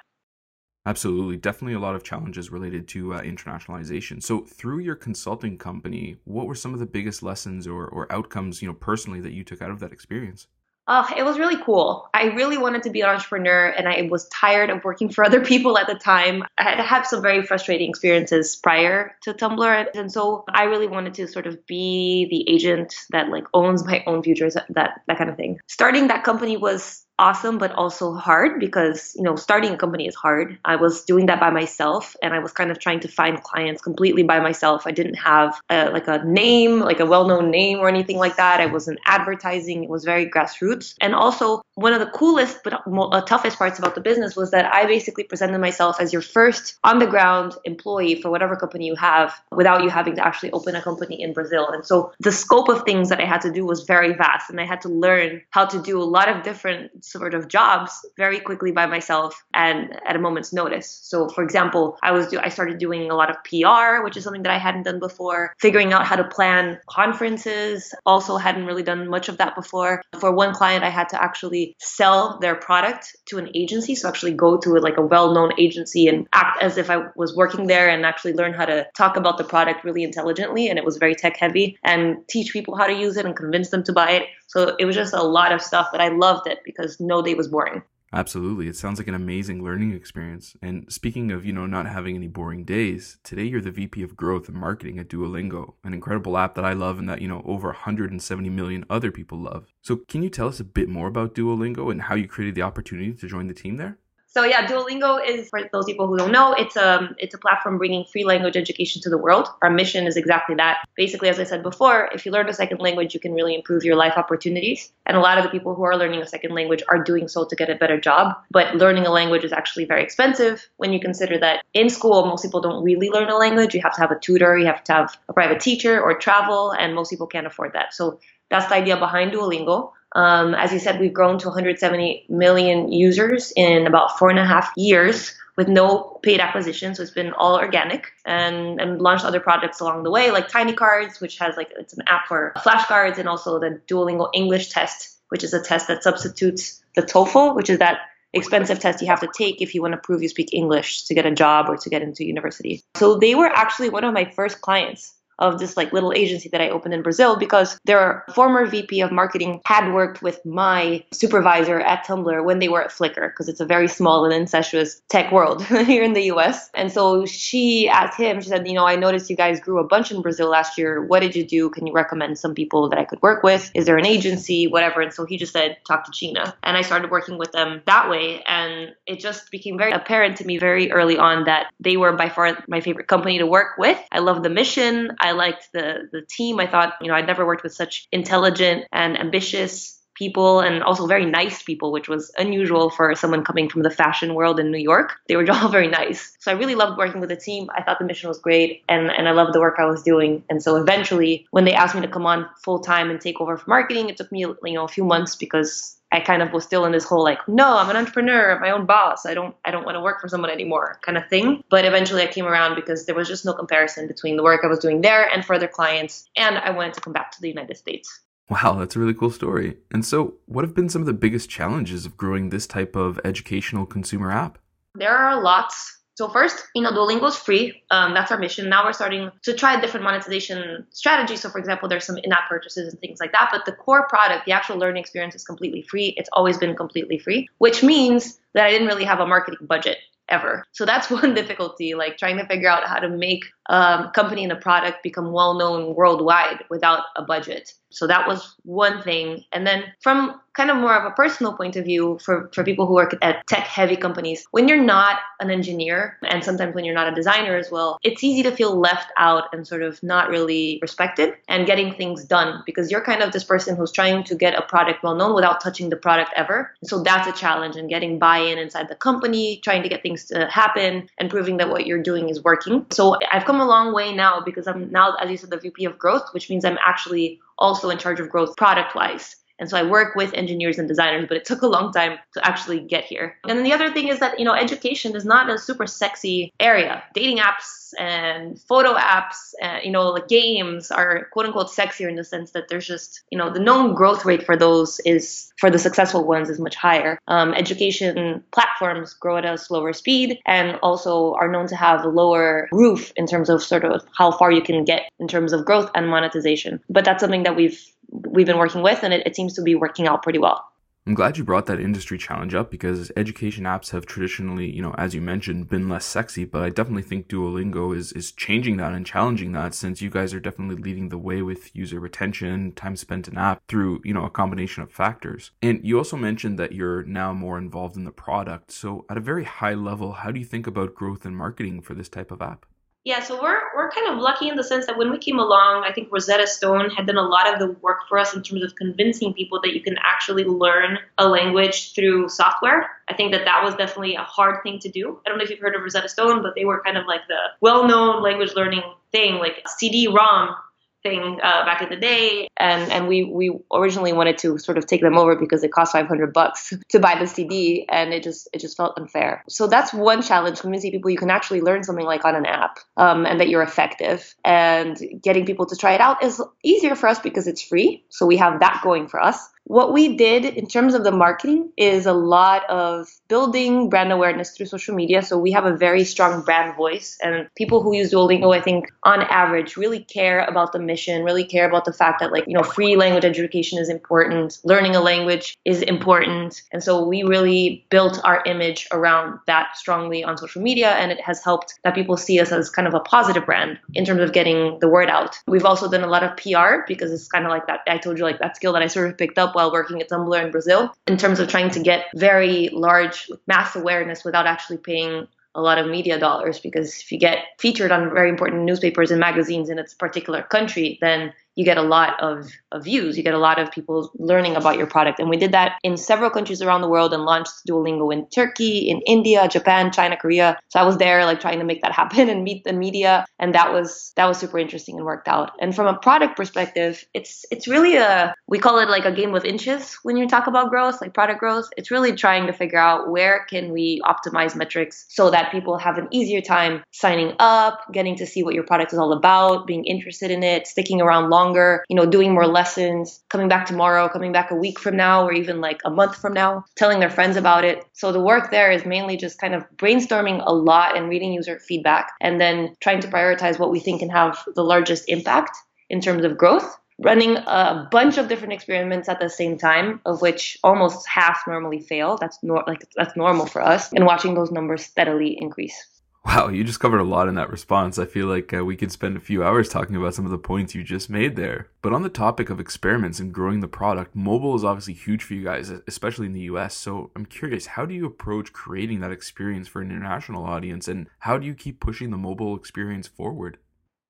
Absolutely. 0.85 1.37
Definitely 1.37 1.75
a 1.75 1.81
lot 1.81 1.95
of 1.95 2.03
challenges 2.03 2.51
related 2.51 2.89
to 2.89 3.15
uh, 3.15 3.23
internationalization. 3.23 4.23
So, 4.23 4.41
through 4.41 4.81
your 4.81 4.97
consulting 4.97 5.57
company, 5.57 6.17
what 6.25 6.47
were 6.47 6.57
some 6.57 6.75
of 6.75 6.81
the 6.81 6.87
biggest 6.87 7.23
lessons 7.23 7.69
or, 7.69 7.87
or 7.87 8.11
outcomes, 8.13 8.61
you 8.63 8.69
know, 8.69 8.75
personally 8.75 9.21
that 9.21 9.33
you 9.33 9.45
took 9.45 9.63
out 9.63 9.71
of 9.71 9.79
that 9.79 9.93
experience? 9.93 10.49
Oh, 10.89 11.09
it 11.17 11.23
was 11.23 11.39
really 11.39 11.63
cool. 11.63 12.09
I 12.13 12.25
really 12.25 12.59
wanted 12.59 12.83
to 12.83 12.91
be 12.91 13.03
an 13.03 13.09
entrepreneur 13.09 13.69
and 13.69 13.89
I 13.89 14.09
was 14.11 14.29
tired 14.31 14.69
of 14.69 14.83
working 14.83 15.09
for 15.09 15.25
other 15.25 15.41
people 15.41 15.79
at 15.79 15.87
the 15.87 15.95
time. 15.95 16.43
I 16.59 16.71
had 16.71 16.81
had 16.81 17.03
some 17.03 17.23
very 17.23 17.43
frustrating 17.43 17.89
experiences 17.89 18.57
prior 18.57 19.17
to 19.23 19.33
Tumblr. 19.33 19.87
And 19.95 20.11
so 20.11 20.45
I 20.53 20.65
really 20.65 20.89
wanted 20.89 21.15
to 21.15 21.29
sort 21.29 21.47
of 21.47 21.65
be 21.67 22.27
the 22.31 22.53
agent 22.53 22.95
that 23.11 23.29
like 23.29 23.45
owns 23.55 23.85
my 23.85 24.03
own 24.09 24.25
futures, 24.25 24.55
that, 24.55 25.03
that 25.07 25.19
kind 25.19 25.31
of 25.31 25.37
thing. 25.37 25.61
Starting 25.69 26.09
that 26.09 26.25
company 26.25 26.57
was 26.57 27.07
awesome 27.19 27.59
but 27.59 27.73
also 27.73 28.15
hard 28.15 28.59
because 28.59 29.15
you 29.17 29.23
know 29.23 29.37
starting 29.37 29.73
a 29.73 29.77
company 29.77 30.07
is 30.07 30.15
hard. 30.15 30.59
I 30.65 30.77
was 30.77 31.05
doing 31.05 31.27
that 31.27 31.41
by 31.41 31.51
myself 31.51 32.17
and 32.23 32.35
i 32.35 32.39
was 32.39 32.53
kind 32.53 32.71
of 32.71 32.79
trying 32.79 33.01
to 33.01 33.09
find 33.09 33.43
clients 33.43 33.83
completely 33.83 34.23
by 34.23 34.41
myself. 34.41 34.87
I 34.87 34.93
didn't 34.93 35.15
have 35.15 35.61
a, 35.69 35.91
like 35.91 36.09
a 36.09 36.25
name 36.25 36.81
like 36.81 37.01
a 37.01 37.07
well-known 37.07 37.51
name 37.51 37.79
or 37.79 37.89
anything 37.89 38.19
like 38.19 38.37
that. 38.37 38.61
I 38.61 38.67
wasn't 38.67 38.99
advertising. 39.07 39.85
It 39.85 39.91
was 39.91 40.05
very 40.05 40.27
grassroots. 40.29 40.95
And 41.01 41.15
also 41.15 41.63
one 41.75 41.93
of 41.93 42.01
the 42.01 42.07
coolest 42.07 42.59
but 42.65 42.83
uh, 42.87 43.21
toughest 43.23 43.59
parts 43.59 43.79
about 43.79 43.95
the 43.95 44.01
business 44.01 44.37
was 44.37 44.51
that 44.51 44.73
i 44.75 44.85
basically 44.85 45.25
presented 45.25 45.59
myself 45.59 46.01
as 46.01 46.13
your 46.13 46.23
first 46.23 46.79
on 46.85 46.99
the 46.99 47.07
ground 47.07 47.55
employee 47.65 48.21
for 48.21 48.31
whatever 48.31 48.57
company 48.57 48.87
you 48.87 48.95
have 48.95 49.35
without 49.51 49.83
you 49.83 49.89
having 49.89 50.15
to 50.15 50.27
actually 50.27 50.51
open 50.53 50.77
a 50.77 50.83
company 50.83 51.21
in 51.23 51.33
brazil. 51.33 51.69
And 51.69 51.85
so 51.85 52.13
the 52.21 52.33
scope 52.33 52.69
of 52.69 52.83
things 52.83 53.09
that 53.09 53.21
i 53.21 53.25
had 53.25 53.41
to 53.43 53.53
do 53.53 53.65
was 53.65 53.85
very 53.85 54.13
vast 54.15 54.51
and 54.51 54.61
i 54.61 54.65
had 54.65 54.81
to 54.83 54.89
learn 54.89 55.41
how 55.51 55.65
to 55.67 55.81
do 55.83 56.01
a 56.01 56.05
lot 56.05 56.29
of 56.29 56.43
different 56.43 57.02
sort 57.05 57.35
of 57.35 57.49
jobs 57.49 57.93
very 58.17 58.41
quickly 58.41 58.73
by 58.73 58.87
myself 58.87 59.43
and 59.55 59.99
at 60.07 60.17
a 60.17 60.19
moment's 60.19 60.53
notice. 60.53 61.01
So, 61.03 61.29
for 61.29 61.43
example, 61.43 61.99
I 62.03 62.13
was 62.13 62.29
do- 62.29 62.41
I 62.41 62.49
started 62.49 62.79
doing 62.79 63.11
a 63.11 63.15
lot 63.15 63.31
of 63.31 63.37
PR, 63.45 64.03
which 64.05 64.17
is 64.17 64.25
something 64.25 64.43
that 64.43 64.53
I 64.53 64.59
hadn't 64.59 64.85
done 64.85 64.99
before. 64.99 65.55
Figuring 65.61 65.93
out 65.93 66.07
how 66.07 66.17
to 66.17 66.25
plan 66.25 66.79
conferences, 66.89 67.95
also 68.07 68.37
hadn't 68.37 68.67
really 68.67 68.83
done 68.83 69.09
much 69.09 69.29
of 69.29 69.39
that 69.39 69.55
before. 69.55 70.03
For 70.19 70.33
one 70.33 70.55
client, 70.55 70.85
I 70.85 70.91
had 70.91 71.09
to 71.11 71.23
actually 71.23 71.77
sell 71.79 72.39
their 72.41 72.55
product 72.55 73.17
to 73.27 73.39
an 73.39 73.49
agency, 73.55 73.95
so 73.95 74.09
actually 74.09 74.35
go 74.35 74.57
to 74.59 74.71
like 74.75 74.97
a 74.97 75.03
well-known 75.03 75.53
agency 75.59 76.09
and 76.09 76.27
act 76.33 76.63
as 76.63 76.79
if 76.79 76.91
I 76.91 77.09
was 77.17 77.37
working 77.37 77.67
there 77.67 77.89
and 77.89 78.05
actually 78.05 78.35
learn 78.35 78.53
how 78.53 78.65
to 78.65 78.87
talk 78.97 79.17
about 79.17 79.39
the 79.39 79.45
product 79.45 79.85
really 79.85 80.03
intelligently. 80.03 80.69
And 80.69 80.79
it 80.79 80.85
was 80.85 80.97
very 80.97 81.15
tech 81.15 81.37
heavy 81.37 81.79
and 81.83 82.17
teach 82.29 82.53
people 82.53 82.77
how 82.77 82.87
to 82.87 82.93
use 82.93 83.17
it 83.17 83.27
and 83.27 83.37
convince 83.37 83.71
them 83.71 83.83
to 83.85 83.93
buy 83.93 84.11
it. 84.13 84.25
So 84.47 84.77
it 84.79 84.85
was 84.85 84.95
just 84.95 85.15
a 85.15 85.23
lot 85.23 85.53
of 85.53 85.63
stuff, 85.63 85.89
but 85.93 86.01
I 86.01 86.09
loved 86.09 86.47
it 86.47 86.59
because 86.65 86.92
no 87.01 87.23
day 87.23 87.35
was 87.35 87.49
boring. 87.49 87.83
Absolutely. 88.15 88.69
It 88.69 88.77
sounds 88.77 88.99
like 88.99 89.09
an 89.09 89.15
amazing 89.15 89.65
learning 89.65 89.93
experience. 89.93 90.55
And 90.61 90.93
speaking 90.93 91.33
of, 91.33 91.47
you 91.47 91.53
know, 91.53 91.65
not 91.65 91.87
having 91.87 92.15
any 92.15 92.29
boring 92.29 92.63
days, 92.65 93.17
today 93.25 93.45
you're 93.45 93.63
the 93.63 93.71
VP 93.71 94.03
of 94.03 94.17
Growth 94.17 94.49
and 94.49 94.57
Marketing 94.57 94.99
at 94.99 95.09
Duolingo, 95.09 95.75
an 95.83 95.95
incredible 95.95 96.37
app 96.37 96.55
that 96.57 96.65
I 96.65 96.75
love 96.75 96.99
and 96.99 97.09
that, 97.09 97.23
you 97.23 97.29
know, 97.29 97.43
over 97.47 97.69
170 97.69 98.51
million 98.51 98.85
other 98.91 99.11
people 99.11 99.39
love. 99.39 99.73
So, 99.81 99.97
can 99.97 100.23
you 100.23 100.29
tell 100.29 100.49
us 100.49 100.61
a 100.61 100.65
bit 100.65 100.91
more 100.91 101.09
about 101.09 101.35
Duolingo 101.35 101.91
and 101.91 102.03
how 102.03 102.15
you 102.15 102.29
created 102.29 102.55
the 102.55 102.63
opportunity 102.63 103.15
to 103.15 103.27
join 103.27 103.47
the 103.47 103.55
team 103.55 103.79
there? 103.79 103.99
So 104.35 104.45
yeah, 104.45 104.67
Duolingo 104.67 105.21
is 105.23 105.51
for 105.51 105.61
those 105.73 105.85
people 105.85 106.07
who 106.07 106.17
don't 106.17 106.33
know, 106.33 106.55
it's 106.55 106.75
a 106.75 106.93
um, 106.93 107.15
it's 107.19 107.35
a 107.35 107.39
platform 107.39 107.77
bringing 107.77 108.05
free 108.07 108.25
language 108.25 108.57
education 108.57 109.03
to 109.03 109.11
the 109.11 109.19
world. 109.19 109.47
Our 109.61 109.69
mission 109.69 110.07
is 110.07 110.17
exactly 110.17 110.55
that. 110.55 110.79
Basically, 110.97 111.29
as 111.29 111.39
I 111.39 111.45
said 111.45 111.63
before, 111.63 112.09
if 112.15 112.25
you 112.25 112.33
learn 112.33 112.49
a 112.49 112.55
second 112.55 112.81
language, 112.81 113.13
you 113.13 113.21
can 113.21 113.35
really 113.35 113.55
improve 113.55 113.85
your 113.85 113.95
life 113.95 114.15
opportunities. 114.17 114.91
And 115.05 115.19
a 115.19 115.21
lot 115.21 115.37
of 115.37 115.45
the 115.45 115.51
people 115.51 115.75
who 115.75 115.83
are 115.83 115.99
learning 115.99 116.23
a 116.23 116.27
second 116.27 116.55
language 116.55 116.83
are 116.89 117.05
doing 117.05 117.29
so 117.29 117.45
to 117.45 117.55
get 117.55 117.69
a 117.69 117.75
better 117.75 118.01
job. 118.01 118.35
But 118.51 118.77
learning 118.77 119.07
a 119.07 119.11
language 119.11 119.45
is 119.45 119.53
actually 119.53 119.85
very 119.85 120.03
expensive 120.03 120.67
when 120.79 120.95
you 120.95 121.01
consider 121.01 121.39
that 121.41 121.63
in 121.75 121.91
school 121.91 122.25
most 122.25 122.43
people 122.43 122.63
don't 122.63 122.83
really 122.83 123.11
learn 123.11 123.29
a 123.29 123.37
language. 123.37 123.75
You 123.75 123.83
have 123.83 123.95
to 123.97 124.01
have 124.01 124.13
a 124.13 124.19
tutor, 124.19 124.57
you 124.57 124.65
have 124.65 124.83
to 124.85 124.93
have 124.95 125.19
a 125.29 125.35
private 125.35 125.61
teacher 125.61 126.01
or 126.01 126.17
travel, 126.17 126.71
and 126.71 126.95
most 126.95 127.11
people 127.11 127.27
can't 127.27 127.47
afford 127.47 127.75
that. 127.75 127.93
So 127.93 128.19
that's 128.49 128.67
the 128.69 128.77
idea 128.77 128.97
behind 128.97 129.33
Duolingo. 129.33 129.93
Um, 130.15 130.55
as 130.55 130.73
you 130.73 130.79
said, 130.79 131.01
we've 131.01 131.13
grown 131.13 131.39
to 131.39 131.49
170 131.49 132.27
million 132.29 132.93
users 132.93 133.53
in 133.57 133.87
about 133.87 134.19
four 134.19 134.31
and 134.31 134.39
a 134.39 134.45
half 134.45 134.73
years 134.77 135.35
with 135.57 135.69
no 135.69 136.19
paid 136.23 136.41
acquisition. 136.41 136.95
So 136.95 137.03
it's 137.03 137.13
been 137.13 137.33
all 137.35 137.57
organic 137.57 138.07
and, 138.25 138.81
and 138.81 139.01
launched 139.01 139.25
other 139.25 139.41
projects 139.41 139.81
along 139.81 140.03
the 140.03 140.11
way, 140.11 140.31
like 140.31 140.51
Tinycards, 140.51 141.21
which 141.21 141.39
has 141.39 141.57
like, 141.57 141.71
it's 141.79 141.95
an 141.95 142.05
app 142.07 142.27
for 142.27 142.53
flashcards 142.59 143.19
and 143.19 143.29
also 143.29 143.59
the 143.59 143.81
Duolingo 143.87 144.31
English 144.35 144.71
test, 144.71 145.19
which 145.29 145.45
is 145.45 145.53
a 145.53 145.63
test 145.63 145.89
that 145.89 146.03
substitutes 146.03 146.83
the 146.95 147.03
TOEFL, 147.03 147.55
which 147.55 147.71
is 147.71 147.79
that 147.79 148.01
expensive 148.35 148.79
test 148.79 149.03
you 149.03 149.09
have 149.09 149.21
to 149.21 149.29
take 149.37 149.61
if 149.61 149.75
you 149.75 149.83
want 149.83 149.93
to 149.93 149.99
prove 149.99 150.23
you 150.23 150.29
speak 150.29 150.55
English 150.55 151.05
to 151.05 151.15
get 151.15 151.27
a 151.27 151.31
job 151.31 151.67
or 151.69 151.77
to 151.77 151.91
get 151.91 152.03
into 152.03 152.25
university. 152.25 152.83
So 152.97 153.19
they 153.19 153.35
were 153.35 153.47
actually 153.47 153.91
one 153.91 154.05
of 154.05 154.15
my 154.15 154.25
first 154.25 154.63
clients 154.63 155.13
of 155.43 155.59
this 155.59 155.77
like 155.77 155.93
little 155.93 156.13
agency 156.13 156.49
that 156.49 156.61
I 156.61 156.71
opened 156.71 156.95
in 156.95 157.03
Brazil 157.03 157.37
because 157.37 157.79
their 157.85 158.25
former 158.35 158.65
VP 158.65 159.01
of 159.01 159.11
marketing 159.11 159.61
had 159.67 159.93
worked 159.93 160.23
with 160.23 160.45
my 160.47 161.05
supervisor 161.13 161.81
at 161.81 162.07
Tumblr 162.07 162.45
when 162.45 162.61
they 162.61 162.69
were 162.69 162.83
at 162.83 162.91
Flickr 162.91 163.31
because 163.31 163.49
it's 163.49 163.61
a 163.61 163.67
very 163.67 163.89
small 163.89 164.25
and 164.25 164.33
incestuous 164.33 165.03
tech 165.09 165.33
world 165.33 165.65
here 165.67 166.05
in 166.05 166.13
the 166.13 166.31
US. 166.33 166.71
And 166.75 166.93
so 166.93 167.27
she 167.27 167.89
asked 167.89 168.19
him, 168.19 168.41
she 168.41 168.49
said, 168.49 168.67
you 168.67 168.75
know, 168.75 168.87
I 168.87 168.97
noticed 168.97 169.29
you 169.29 169.37
guys 169.37 169.59
grew 169.61 169.79
a 169.79 169.85
bunch 169.85 170.13
in 170.13 170.23
Brazil 170.23 170.49
last 170.49 170.79
year. 170.79 171.03
What 171.03 171.21
did 171.21 171.35
you 171.35 171.45
do? 171.45 171.69
Can 171.71 171.87
you 171.87 171.93
recommend 171.93 172.39
some 172.39 172.55
people 172.55 172.89
that 172.89 172.99
I 172.99 173.05
could 173.05 173.21
work 173.21 173.43
with? 173.43 173.71
Is 173.75 173.87
there 173.87 173.99
an 173.99 174.07
agency? 174.07 174.69
Whatever. 174.69 175.01
And 175.01 175.13
so 175.13 175.27
he 175.27 175.37
just 175.37 175.53
said, 175.53 175.79
talk 175.87 176.05
to 176.05 176.13
Gina. 176.13 176.55
And 176.63 176.77
I 176.77 176.83
started 176.83 177.11
working 177.11 177.37
with 177.37 177.51
them 177.51 177.83
that 177.87 178.09
way. 178.09 178.43
And 178.47 178.95
it 179.07 179.19
just 179.19 179.51
became 179.51 179.77
very 179.77 179.93
apparent 179.93 180.37
to 180.37 180.45
me 180.45 180.59
very 180.59 180.93
early 180.93 181.19
on 181.19 181.45
that 181.45 181.73
they 181.81 181.97
were 181.97 182.13
by 182.13 182.29
far 182.29 182.57
my 182.69 182.81
favorite 182.81 183.09
company 183.09 183.39
to 183.39 183.47
work 183.47 183.79
with. 183.79 183.99
I 184.13 184.21
love 184.21 184.43
the 184.43 184.51
mission. 184.51 185.17
I 185.19 185.32
liked 185.33 185.69
the 185.73 186.09
the 186.13 186.23
team. 186.23 186.61
I 186.61 186.67
thought, 186.67 186.95
you 187.01 187.09
know, 187.09 187.15
I'd 187.15 187.27
never 187.27 187.47
worked 187.47 187.63
with 187.63 187.75
such 187.75 188.07
intelligent 188.13 188.87
and 188.93 189.19
ambitious 189.19 190.03
people 190.15 190.61
and 190.61 190.83
also 190.83 191.07
very 191.07 191.25
nice 191.25 191.63
people, 191.63 191.91
which 191.91 192.09
was 192.09 192.33
unusual 192.39 192.91
for 192.91 193.15
someone 193.15 193.45
coming 193.45 193.69
from 193.69 193.83
the 193.83 193.91
fashion 193.91 194.35
world 194.35 194.61
in 194.61 194.71
New 194.71 194.79
York. 194.79 195.15
They 195.29 195.37
were 195.37 195.51
all 195.51 195.69
very 195.69 195.89
nice. 195.89 196.37
So 196.39 196.51
I 196.53 196.55
really 196.55 196.75
loved 196.75 196.99
working 196.99 197.21
with 197.21 197.31
the 197.31 197.37
team. 197.37 197.69
I 197.75 197.83
thought 197.83 197.99
the 197.99 198.05
mission 198.05 198.29
was 198.29 198.39
great 198.39 198.83
and, 198.89 199.11
and 199.11 199.29
I 199.29 199.33
loved 199.33 199.55
the 199.55 199.61
work 199.61 199.77
I 199.79 199.87
was 199.87 200.03
doing. 200.03 200.45
And 200.51 200.63
so 200.63 200.77
eventually 200.77 201.47
when 201.51 201.65
they 201.65 201.75
asked 201.75 201.95
me 201.95 202.03
to 202.03 202.09
come 202.09 202.27
on 202.27 202.49
full 202.65 202.81
time 202.81 203.11
and 203.11 203.21
take 203.21 203.41
over 203.41 203.57
for 203.57 203.69
marketing, 203.69 204.09
it 204.09 204.17
took 204.17 204.31
me 204.31 204.41
you 204.41 204.75
know 204.75 204.85
a 204.85 204.89
few 204.89 205.05
months 205.05 205.37
because 205.37 205.97
I 206.13 206.21
kind 206.21 206.43
of 206.43 206.53
was 206.53 206.65
still 206.65 206.85
in 206.85 206.93
this 206.93 207.05
whole 207.05 207.25
like, 207.25 207.47
no, 207.49 207.79
I'm 207.79 207.91
an 207.91 207.97
entrepreneur, 207.97 208.53
I'm 208.53 208.61
my 208.61 208.71
own 208.71 208.87
boss. 208.87 209.27
I 209.27 209.35
don't 209.35 209.57
I 209.65 209.71
don't 209.71 209.85
want 209.85 209.97
to 209.97 210.01
work 210.01 210.21
for 210.21 210.29
someone 210.29 210.51
anymore 210.51 210.99
kind 211.03 211.19
of 211.19 211.27
thing. 211.29 211.65
But 211.71 211.85
eventually 211.85 212.23
I 212.23 212.27
came 212.27 212.47
around 212.47 212.75
because 212.75 213.07
there 213.07 213.15
was 213.15 213.29
just 213.29 213.45
no 213.45 213.53
comparison 213.53 214.07
between 214.07 214.37
the 214.37 214.43
work 214.43 214.61
I 214.63 214.69
was 214.69 214.79
doing 214.79 215.01
there 215.01 215.29
and 215.29 215.45
for 215.45 215.55
other 215.55 215.69
clients 215.69 216.29
and 216.37 216.59
I 216.59 216.71
wanted 216.71 216.95
to 216.95 217.01
come 217.01 217.13
back 217.13 217.33
to 217.33 217.41
the 217.41 217.49
United 217.49 217.77
States. 217.77 218.21
Wow, 218.51 218.75
that's 218.75 218.97
a 218.97 218.99
really 218.99 219.15
cool 219.15 219.31
story. 219.31 219.79
And 219.93 220.05
so, 220.05 220.35
what 220.47 220.65
have 220.65 220.75
been 220.75 220.91
some 220.91 221.01
of 221.01 221.07
the 221.07 221.15
biggest 221.15 221.49
challenges 221.49 222.05
of 222.05 222.19
growing 222.19 222.51
this 222.51 222.67
type 222.67 222.95
of 222.95 223.19
educational 223.25 223.87
consumer 223.87 224.31
app? 224.31 224.59
There 224.95 225.17
are 225.17 225.41
lots 225.43 226.02
so 226.15 226.29
first, 226.29 226.67
you 226.75 226.83
know, 226.83 226.93
Duolingo 226.93 227.29
is 227.29 227.37
free. 227.37 227.83
Um, 227.91 228.13
that's 228.13 228.31
our 228.31 228.39
mission. 228.39 228.69
Now 228.69 228.85
we're 228.85 228.93
starting 228.93 229.31
to 229.43 229.55
try 229.55 229.79
a 229.79 229.81
different 229.81 230.05
monetization 230.05 230.87
strategies. 230.91 231.41
So 231.41 231.49
for 231.49 231.59
example, 231.59 231.89
there's 231.89 232.05
some 232.05 232.19
in-app 232.19 232.49
purchases 232.49 232.93
and 232.93 233.01
things 233.01 233.19
like 233.19 233.33
that. 233.33 233.49
But 233.51 233.65
the 233.65 233.73
core 233.73 234.07
product, 234.09 234.45
the 234.45 234.53
actual 234.53 234.77
learning 234.77 235.01
experience 235.01 235.35
is 235.35 235.45
completely 235.45 235.83
free. 235.83 236.15
It's 236.19 236.29
always 236.35 236.59
been 236.59 236.77
completely 236.77 237.19
free, 237.19 237.49
which 237.59 237.83
means 237.83 238.41
that 238.53 238.67
I 238.67 238.71
didn't 238.71 238.89
really 238.89 239.05
have 239.05 239.21
a 239.21 239.27
marketing 239.27 239.67
budget 239.67 239.99
ever. 240.29 240.67
So 240.73 240.85
that's 240.85 241.11
one 241.23 241.35
difficulty, 241.35 241.95
like 241.95 242.19
trying 242.19 242.37
to 242.37 242.47
figure 242.47 242.69
out 242.69 242.87
how 242.87 242.99
to 242.99 243.09
make 243.09 243.45
um, 243.73 244.11
company 244.11 244.45
and 244.45 244.53
a 244.53 244.57
product 244.57 245.03
become 245.03 245.33
well 245.33 245.55
known 245.55 245.95
worldwide 245.95 246.63
without 246.69 247.05
a 247.17 247.23
budget. 247.23 247.73
So 247.93 248.07
that 248.07 248.27
was 248.27 248.57
one 248.65 249.03
thing. 249.03 249.45
And 249.53 249.67
then 249.67 249.85
from 250.01 250.41
kind 250.55 250.71
of 250.71 250.77
more 250.77 250.95
of 250.95 251.11
a 251.11 251.15
personal 251.15 251.55
point 251.55 251.77
of 251.77 251.85
view 251.85 252.19
for, 252.23 252.51
for 252.53 252.63
people 252.63 252.87
who 252.87 252.93
work 252.93 253.17
at 253.23 253.47
tech 253.47 253.67
heavy 253.67 253.97
companies, 253.97 254.47
when 254.51 254.69
you're 254.69 254.83
not 254.83 255.21
an 255.41 255.51
engineer 255.51 256.19
and 256.23 256.45
sometimes 256.45 256.75
when 256.75 256.85
you're 256.85 256.95
not 256.95 257.11
a 257.11 257.15
designer 257.15 257.57
as 257.57 257.71
well, 257.71 257.99
it's 258.03 258.23
easy 258.23 258.43
to 258.43 258.51
feel 258.51 258.79
left 258.79 259.11
out 259.17 259.45
and 259.53 259.67
sort 259.67 259.83
of 259.83 260.03
not 260.03 260.29
really 260.29 260.79
respected 260.83 261.35
and 261.49 261.67
getting 261.67 261.95
things 261.95 262.25
done 262.25 262.63
because 262.67 262.91
you're 262.91 263.05
kind 263.05 263.23
of 263.23 263.33
this 263.33 263.45
person 263.45 263.77
who's 263.77 263.93
trying 263.93 264.25
to 264.25 264.35
get 264.35 264.55
a 264.55 264.63
product 264.63 265.03
well 265.03 265.15
known 265.15 265.35
without 265.35 265.63
touching 265.63 265.89
the 265.89 265.97
product 265.97 266.31
ever. 266.37 266.75
So 266.85 267.03
that's 267.03 267.27
a 267.27 267.33
challenge 267.33 267.77
and 267.77 267.89
getting 267.89 268.19
buy 268.19 268.39
in 268.39 268.59
inside 268.59 268.89
the 268.89 268.97
company, 268.97 269.61
trying 269.65 269.83
to 269.83 269.89
get 269.89 270.03
things 270.03 270.25
to 270.27 270.47
happen 270.49 271.09
and 271.19 271.31
proving 271.31 271.57
that 271.59 271.71
what 271.71 271.87
you're 271.87 272.03
doing 272.03 272.29
is 272.29 272.43
working. 272.43 272.85
So 272.91 273.17
I've 273.33 273.45
come 273.45 273.61
a 273.63 273.67
long 273.67 273.95
way 273.95 274.15
now 274.15 274.41
because 274.41 274.67
I'm 274.67 274.91
now, 274.91 275.15
as 275.15 275.31
you 275.31 275.37
said, 275.37 275.51
the 275.51 275.59
VP 275.59 275.85
of 275.85 275.99
growth, 275.99 276.29
which 276.33 276.51
means 276.51 276.65
I'm 276.65 276.79
actually 276.85 277.41
also 277.59 277.91
in 277.91 277.99
charge 277.99 278.21
of 278.21 278.29
growth 278.29 278.57
product 278.57 278.95
wise. 278.95 279.37
And 279.63 279.71
so 279.71 279.77
I 279.77 279.85
work 279.85 280.17
with 280.17 280.35
engineers 280.35 280.77
and 280.77 280.89
designers, 280.89 281.27
but 281.29 281.37
it 281.37 281.45
took 281.45 281.63
a 281.63 281.69
long 281.69 281.93
time 281.93 282.19
to 282.35 282.45
actually 282.45 282.81
get 282.81 283.05
here. 283.05 283.37
And 283.45 283.57
then 283.57 283.63
the 283.63 283.73
other 283.73 283.93
thing 283.93 284.09
is 284.09 284.19
that, 284.19 284.37
you 284.41 284.45
know, 284.45 284.55
education 284.55 285.15
is 285.15 285.25
not 285.25 285.49
a 285.49 285.57
super 285.57 285.87
sexy 285.87 286.53
area. 286.59 287.01
Dating 287.15 287.39
apps 287.39 287.95
and 287.97 288.61
photo 288.63 288.95
apps 288.95 289.53
and, 289.61 289.85
you 289.85 289.93
know, 289.93 290.11
like 290.11 290.27
games 290.27 290.91
are 290.91 291.29
quote 291.33 291.47
unquote 291.47 291.69
sexier 291.69 292.09
in 292.09 292.17
the 292.17 292.25
sense 292.25 292.51
that 292.51 292.65
there's 292.69 292.89
just, 292.89 293.23
you 293.31 293.39
know, 293.39 293.53
the 293.53 293.61
known 293.61 293.95
growth 293.95 294.25
rate 294.25 294.45
for 294.45 294.57
those 294.57 294.99
is, 295.05 295.53
for 295.61 295.71
the 295.71 295.79
successful 295.79 296.25
ones, 296.25 296.51
is 296.51 296.59
much 296.59 296.75
higher. 296.75 297.17
Um, 297.29 297.55
education 297.55 298.43
platforms 298.51 299.15
grow 299.15 299.37
at 299.37 299.45
a 299.45 299.57
slower 299.57 299.93
speed 299.93 300.41
and 300.45 300.77
also 300.83 301.35
are 301.35 301.49
known 301.49 301.69
to 301.69 301.77
have 301.77 302.05
a 302.05 302.09
lower 302.09 302.69
roof 302.73 303.13
in 303.15 303.29
terms 303.29 303.49
of 303.49 303.63
sort 303.63 303.85
of 303.85 304.05
how 304.19 304.33
far 304.33 304.51
you 304.51 304.61
can 304.61 304.83
get 304.83 305.03
in 305.21 305.29
terms 305.29 305.53
of 305.53 305.65
growth 305.65 305.89
and 305.95 306.09
monetization. 306.09 306.81
But 306.91 307.05
that's 307.05 307.21
something 307.21 307.45
that 307.45 307.55
we've 307.55 307.81
we've 308.13 308.47
been 308.47 308.59
working 308.59 308.83
with, 308.83 309.03
and 309.03 309.13
it, 309.13 309.27
it 309.27 309.35
seems 309.35 309.55
to 309.55 309.63
be 309.63 309.75
working 309.75 310.07
out 310.07 310.23
pretty 310.23 310.39
well. 310.39 310.69
I'm 311.05 311.15
glad 311.15 311.37
you 311.37 311.43
brought 311.43 311.67
that 311.67 311.81
industry 311.81 312.17
challenge 312.17 312.55
up 312.55 312.71
because 312.71 313.11
education 313.17 313.65
apps 313.65 313.91
have 313.91 314.07
traditionally, 314.07 314.71
you 314.71 314.81
know, 314.81 314.95
as 314.97 315.17
you 315.17 315.21
mentioned, 315.21 315.69
been 315.69 315.89
less 315.89 316.05
sexy, 316.05 316.45
but 316.45 316.63
I 316.63 316.71
definitely 316.71 317.03
think 317.03 317.27
Duolingo 317.27 317.97
is 317.97 318.13
is 318.13 318.31
changing 318.31 318.77
that 318.77 318.93
and 318.93 319.05
challenging 319.05 319.51
that 319.51 319.75
since 319.75 320.01
you 320.01 320.11
guys 320.11 320.33
are 320.33 320.39
definitely 320.39 320.77
leading 320.77 321.09
the 321.09 321.19
way 321.19 321.43
with 321.43 321.75
user 321.75 321.99
retention, 321.99 322.71
time 322.73 322.95
spent 322.95 323.27
in 323.27 323.37
app 323.37 323.63
through, 323.67 324.01
you 324.05 324.15
know, 324.15 324.25
a 324.25 324.31
combination 324.31 324.85
of 324.85 324.93
factors. 324.93 325.51
And 325.61 325.81
you 325.83 325.99
also 325.99 326.17
mentioned 326.17 326.57
that 326.61 326.71
you're 326.71 327.03
now 327.03 327.33
more 327.33 327.59
involved 327.59 327.97
in 327.97 328.05
the 328.05 328.13
product. 328.13 328.71
So 328.71 329.05
at 329.11 329.17
a 329.17 329.21
very 329.21 329.45
high 329.45 329.75
level, 329.75 330.13
how 330.13 330.31
do 330.31 330.39
you 330.39 330.47
think 330.47 330.69
about 330.69 330.95
growth 330.95 331.25
and 331.27 331.37
marketing 331.37 331.81
for 331.83 331.95
this 331.95 332.09
type 332.09 332.31
of 332.31 332.41
app? 332.41 332.65
Yeah, 333.05 333.21
so 333.21 333.43
we're 333.43 333.61
we're 333.75 333.91
kind 333.91 334.09
of 334.13 334.19
lucky 334.19 334.49
in 334.49 334.55
the 334.55 334.63
sense 334.63 334.87
that 334.87 334.97
when 334.97 335.11
we 335.11 335.19
came 335.19 335.41
along, 335.41 335.83
I 335.83 335.93
think 335.93 336.09
Rosetta 336.13 336.47
Stone 336.47 336.91
had 336.91 337.07
done 337.07 337.17
a 337.17 337.23
lot 337.23 337.53
of 337.53 337.59
the 337.59 337.73
work 337.81 338.09
for 338.09 338.17
us 338.17 338.33
in 338.33 338.45
terms 338.45 338.63
of 338.63 338.77
convincing 338.77 339.35
people 339.35 339.61
that 339.63 339.75
you 339.75 339.81
can 339.81 339.97
actually 340.05 340.45
learn 340.45 341.01
a 341.19 341.29
language 341.29 341.95
through 341.95 342.29
software. 342.29 342.91
I 343.09 343.15
think 343.15 343.33
that 343.33 343.45
that 343.45 343.65
was 343.65 343.75
definitely 343.75 344.15
a 344.15 344.23
hard 344.23 344.63
thing 344.63 344.79
to 344.79 344.89
do. 344.89 345.19
I 345.27 345.29
don't 345.29 345.39
know 345.39 345.45
if 345.45 345.51
you've 345.51 345.59
heard 345.59 345.75
of 345.75 345.83
Rosetta 345.83 346.09
Stone, 346.09 346.43
but 346.43 346.55
they 346.55 346.65
were 346.65 346.81
kind 346.85 346.97
of 346.97 347.07
like 347.07 347.23
the 347.27 347.41
well-known 347.61 348.23
language 348.23 348.55
learning 348.55 348.83
thing, 349.11 349.35
like 349.35 349.65
CD-ROM 349.69 350.55
thing 351.03 351.39
uh, 351.43 351.65
back 351.65 351.83
in 351.83 351.89
the 351.89 351.97
day, 351.97 352.49
and 352.57 352.91
and 352.91 353.09
we 353.09 353.25
we 353.25 353.57
originally 353.73 354.13
wanted 354.13 354.39
to 354.39 354.59
sort 354.59 354.79
of 354.79 354.87
take 354.87 355.01
them 355.01 355.17
over 355.17 355.37
because 355.37 355.63
it 355.63 355.73
cost 355.73 355.93
500 355.93 356.33
bucks 356.33 356.73
to 356.91 357.01
buy 357.01 357.19
the 357.19 357.27
CD, 357.27 357.87
and 357.89 358.13
it 358.13 358.23
just 358.23 358.49
it 358.53 358.61
just 358.61 358.77
felt 358.77 358.99
unfair. 358.99 359.45
So 359.49 359.67
that's 359.67 359.93
one 359.93 360.23
challenge: 360.23 360.61
convincing 360.61 360.91
people 360.91 361.11
you 361.11 361.19
can 361.19 361.31
actually 361.31 361.61
learn 361.61 361.85
something 361.85 362.07
like 362.07 362.25
on 362.25 362.35
an 362.35 362.47
app, 362.47 362.79
um, 362.97 363.27
and 363.27 363.41
that 363.41 363.49
you're 363.49 363.63
effective. 363.63 364.35
And 364.45 364.99
getting 365.23 365.47
people 365.47 365.67
to 365.67 365.77
try 365.77 365.93
it 365.93 366.01
out 366.01 366.23
is 366.23 366.43
easier 366.63 366.95
for 366.95 367.09
us 367.09 367.19
because 367.19 367.47
it's 367.47 367.63
free, 367.63 368.05
so 368.09 368.27
we 368.27 368.37
have 368.37 368.61
that 368.61 368.81
going 368.83 369.09
for 369.09 369.23
us. 369.23 369.49
What 369.65 369.93
we 369.93 370.17
did 370.17 370.45
in 370.45 370.67
terms 370.67 370.93
of 370.93 371.05
the 371.05 371.13
marketing 371.13 371.71
is 371.77 372.05
a 372.05 372.13
lot 372.13 372.69
of 372.69 373.09
building 373.29 373.89
brand 373.89 374.13
awareness 374.13 374.51
through 374.51 374.67
social 374.67 374.95
media. 374.95 375.23
So 375.23 375.39
we 375.39 375.53
have 375.53 375.65
a 375.65 375.77
very 375.77 376.05
strong 376.05 376.43
brand 376.43 376.77
voice, 376.77 377.17
and 377.23 377.49
people 377.57 377.83
who 377.83 377.95
use 377.95 378.13
Duolingo, 378.13 378.55
I 378.55 378.61
think, 378.61 378.93
on 379.05 379.23
average, 379.23 379.77
really 379.77 380.01
care 380.01 380.45
about 380.45 380.73
the 380.73 380.79
mission, 380.79 381.23
really 381.23 381.45
care 381.45 381.67
about 381.67 381.85
the 381.85 381.93
fact 381.93 382.21
that, 382.21 382.33
like, 382.33 382.45
you 382.47 382.55
know, 382.55 382.63
free 382.63 382.97
language 382.97 383.25
education 383.25 383.79
is 383.79 383.89
important, 383.89 384.59
learning 384.65 384.97
a 384.97 385.01
language 385.01 385.57
is 385.65 385.81
important. 385.83 386.63
And 386.73 386.83
so 386.83 387.07
we 387.07 387.23
really 387.23 387.87
built 387.89 388.21
our 388.25 388.43
image 388.45 388.89
around 388.93 389.39
that 389.47 389.77
strongly 389.77 390.25
on 390.25 390.37
social 390.37 390.61
media, 390.61 390.91
and 390.91 391.13
it 391.13 391.21
has 391.21 391.43
helped 391.43 391.79
that 391.85 391.95
people 391.95 392.17
see 392.17 392.41
us 392.41 392.53
as 392.53 392.69
kind 392.69 392.89
of 392.89 392.95
a 392.95 393.01
positive 393.01 393.47
brand 393.47 393.79
in 393.95 394.05
terms 394.05 394.21
of 394.21 394.33
getting 394.33 394.79
the 394.81 394.89
word 394.89 395.09
out. 395.09 395.39
We've 395.47 395.65
also 395.65 395.89
done 395.89 396.03
a 396.03 396.09
lot 396.09 396.25
of 396.25 396.37
PR 396.37 396.85
because 396.87 397.13
it's 397.13 397.29
kind 397.29 397.47
of 397.47 397.51
like 397.51 397.69
that. 397.69 397.81
I 397.87 397.99
told 397.99 398.19
you, 398.19 398.25
like, 398.25 398.41
that 398.41 398.57
skill 398.57 398.73
that 398.73 398.83
I 398.83 398.89
sort 398.89 399.09
of 399.09 399.17
picked 399.17 399.39
up 399.39 399.52
while 399.55 399.73
working 399.73 400.01
at 400.01 400.09
Tumblr 400.09 400.45
in 400.45 400.51
Brazil 400.51 400.93
in 401.07 401.17
terms 401.17 401.41
of 401.41 401.49
trying 401.49 401.71
to 401.71 401.81
get 401.81 402.07
very 402.15 402.69
large 402.73 403.31
mass 403.47 403.77
awareness 403.77 404.25
without 404.25 404.47
actually 404.47 404.79
paying 404.79 405.27
a 405.55 405.61
lot 405.61 405.79
of 405.79 405.87
media 405.87 406.19
dollars 406.19 406.59
because 406.59 407.01
if 407.01 407.13
you 407.13 407.19
get 407.19 407.45
featured 407.59 407.93
on 407.93 408.11
very 408.11 408.31
important 408.31 408.63
newspapers 408.63 409.11
and 409.11 409.21
magazines 409.21 409.69
in 409.69 409.79
its 409.79 409.93
particular 409.93 410.43
country 410.43 410.99
then 411.01 411.33
you 411.57 411.65
get 411.65 411.77
a 411.77 411.83
lot 411.83 412.21
of, 412.21 412.51
of, 412.71 412.85
views. 412.85 413.17
You 413.17 413.23
get 413.23 413.35
a 413.35 413.39
lot 413.39 413.59
of 413.59 413.71
people 413.71 414.11
learning 414.15 414.57
about 414.57 414.77
your 414.77 414.87
product. 414.87 415.21
And 415.21 415.29
we 415.29 415.37
did 415.37 415.53
that 415.53 415.79
in 415.83 415.97
several 415.97 416.31
countries 416.31 416.63
around 416.63 416.81
the 416.81 416.89
world 416.89 417.13
and 417.13 417.25
launched 417.25 417.53
Duolingo 417.69 418.13
in 418.13 418.27
Turkey, 418.29 418.79
in 418.91 419.01
India, 419.07 419.47
Japan, 419.49 419.93
China, 419.93 420.17
Korea. 420.17 420.59
So 420.69 420.81
I 420.81 420.83
was 420.83 420.97
there 420.97 421.25
like 421.25 421.41
trying 421.41 421.59
to 421.59 421.65
make 421.65 421.83
that 421.83 421.93
happen 422.03 422.29
and 422.29 422.43
meet 422.43 422.65
the 422.65 422.73
media. 422.73 423.25
And 423.39 423.55
that 423.55 423.73
was 423.73 424.13
that 424.17 424.27
was 424.27 424.39
super 424.39 424.59
interesting 424.59 424.97
and 424.97 425.05
worked 425.05 425.29
out. 425.29 425.53
And 425.61 425.75
from 425.75 425.87
a 425.87 425.99
product 425.99 426.37
perspective, 426.37 427.05
it's 427.15 427.45
it's 427.51 427.69
really 427.69 427.97
a 427.97 428.35
we 428.47 428.59
call 428.59 428.79
it 428.79 428.89
like 428.89 429.05
a 429.05 429.13
game 429.13 429.35
of 429.35 429.45
inches 429.45 429.95
when 430.03 430.17
you 430.17 430.27
talk 430.27 430.47
about 430.47 430.71
growth, 430.71 431.01
like 431.01 431.15
product 431.15 431.41
growth. 431.41 431.69
It's 431.77 431.91
really 431.91 432.15
trying 432.15 432.47
to 432.47 432.53
figure 432.53 432.79
out 432.79 433.11
where 433.11 433.45
can 433.51 433.73
we 433.73 434.01
optimize 434.05 434.57
metrics 434.57 435.07
so 435.09 435.31
that 435.31 435.53
people 435.53 435.79
have 435.79 435.99
an 435.99 436.09
easier 436.11 436.41
time 436.41 436.83
signing 436.93 437.35
up, 437.39 437.81
getting 437.93 438.17
to 438.17 438.27
see 438.27 438.43
what 438.43 438.55
your 438.55 438.65
product 438.65 438.93
is 438.93 438.99
all 438.99 439.13
about, 439.13 439.67
being 439.67 439.85
interested 439.85 440.31
in 440.31 440.43
it, 440.43 440.67
sticking 440.67 441.01
around 441.01 441.31
long 441.31 441.42
longer, 441.43 441.85
you 441.89 441.97
know, 441.97 442.07
doing 442.07 442.33
more 442.33 442.47
lessons, 442.47 443.23
coming 443.29 443.49
back 443.49 443.67
tomorrow, 443.67 444.09
coming 444.09 444.33
back 444.33 444.51
a 444.51 444.55
week 444.55 444.79
from 444.79 444.97
now, 444.97 445.25
or 445.27 445.33
even 445.33 445.61
like 445.61 445.81
a 445.85 445.91
month 445.91 446.17
from 446.17 446.33
now, 446.33 446.65
telling 446.77 447.01
their 447.01 447.11
friends 447.11 447.37
about 447.37 447.65
it. 447.65 447.85
So 447.93 448.13
the 448.13 448.21
work 448.21 448.51
there 448.51 448.71
is 448.71 448.85
mainly 448.85 449.17
just 449.17 449.41
kind 449.41 449.55
of 449.55 449.65
brainstorming 449.77 450.43
a 450.45 450.55
lot 450.55 450.97
and 450.97 451.09
reading 451.09 451.33
user 451.33 451.59
feedback 451.59 452.13
and 452.21 452.41
then 452.41 452.75
trying 452.81 453.01
to 453.01 453.09
prioritize 453.09 453.59
what 453.59 453.71
we 453.71 453.81
think 453.81 454.01
can 454.01 454.11
have 454.11 454.39
the 454.55 454.65
largest 454.65 455.05
impact 455.09 455.57
in 455.91 456.01
terms 456.01 456.25
of 456.25 456.37
growth 456.37 456.69
running 456.99 457.37
a 457.37 457.89
bunch 457.91 458.19
of 458.19 458.29
different 458.29 458.53
experiments 458.53 459.09
at 459.09 459.19
the 459.19 459.29
same 459.29 459.59
time, 459.59 460.01
of 460.05 460.23
which 460.23 460.59
almost 460.63 461.07
half 461.09 461.43
normally 461.49 461.81
fail. 461.81 462.17
That's 462.21 462.39
nor- 462.43 462.65
like 462.67 462.87
that's 462.97 463.17
normal 463.17 463.47
for 463.47 463.63
us, 463.63 463.93
and 463.93 464.07
watching 464.07 464.35
those 464.35 464.51
numbers 464.51 464.85
steadily 464.85 465.37
increase. 465.41 465.77
Wow, 466.25 466.49
you 466.49 466.63
just 466.63 466.79
covered 466.79 467.01
a 467.01 467.05
lot 467.05 467.27
in 467.27 467.35
that 467.35 467.51
response. 467.51 467.99
I 467.99 468.07
feel 468.07 468.27
like 468.27 468.55
uh, 468.55 468.65
we 468.65 468.77
could 468.77 468.93
spend 468.93 469.17
a 469.17 469.21
few 469.21 469.43
hours 469.43 469.69
talking 469.69 469.97
about 469.97 470.15
some 470.15 470.25
of 470.25 470.31
the 470.31 470.39
points 470.39 470.75
you 470.75 470.85
just 470.85 471.11
made 471.11 471.35
there. 471.35 471.69
But 471.83 471.93
on 471.93 472.05
the 472.05 472.09
topic 472.09 472.49
of 472.49 472.61
experiments 472.61 473.19
and 473.19 473.35
growing 473.35 473.59
the 473.61 473.69
product, 473.69 474.15
mobile 474.15 474.55
is 474.55 474.65
obviously 474.65 474.95
huge 474.95 475.25
for 475.25 475.35
you 475.35 475.43
guys, 475.43 475.71
especially 475.89 476.27
in 476.27 476.33
the 476.33 476.43
US. 476.43 476.77
So 476.77 477.11
I'm 477.17 477.27
curious, 477.27 477.67
how 477.67 477.87
do 477.87 477.95
you 477.95 478.07
approach 478.07 478.53
creating 478.53 479.01
that 479.01 479.11
experience 479.11 479.67
for 479.67 479.83
an 479.83 479.91
international 479.91 480.45
audience 480.45 480.87
and 480.87 481.09
how 481.19 481.39
do 481.39 481.47
you 481.47 481.55
keep 481.55 481.81
pushing 481.81 482.11
the 482.11 482.17
mobile 482.17 482.57
experience 482.57 483.09
forward? 483.09 483.59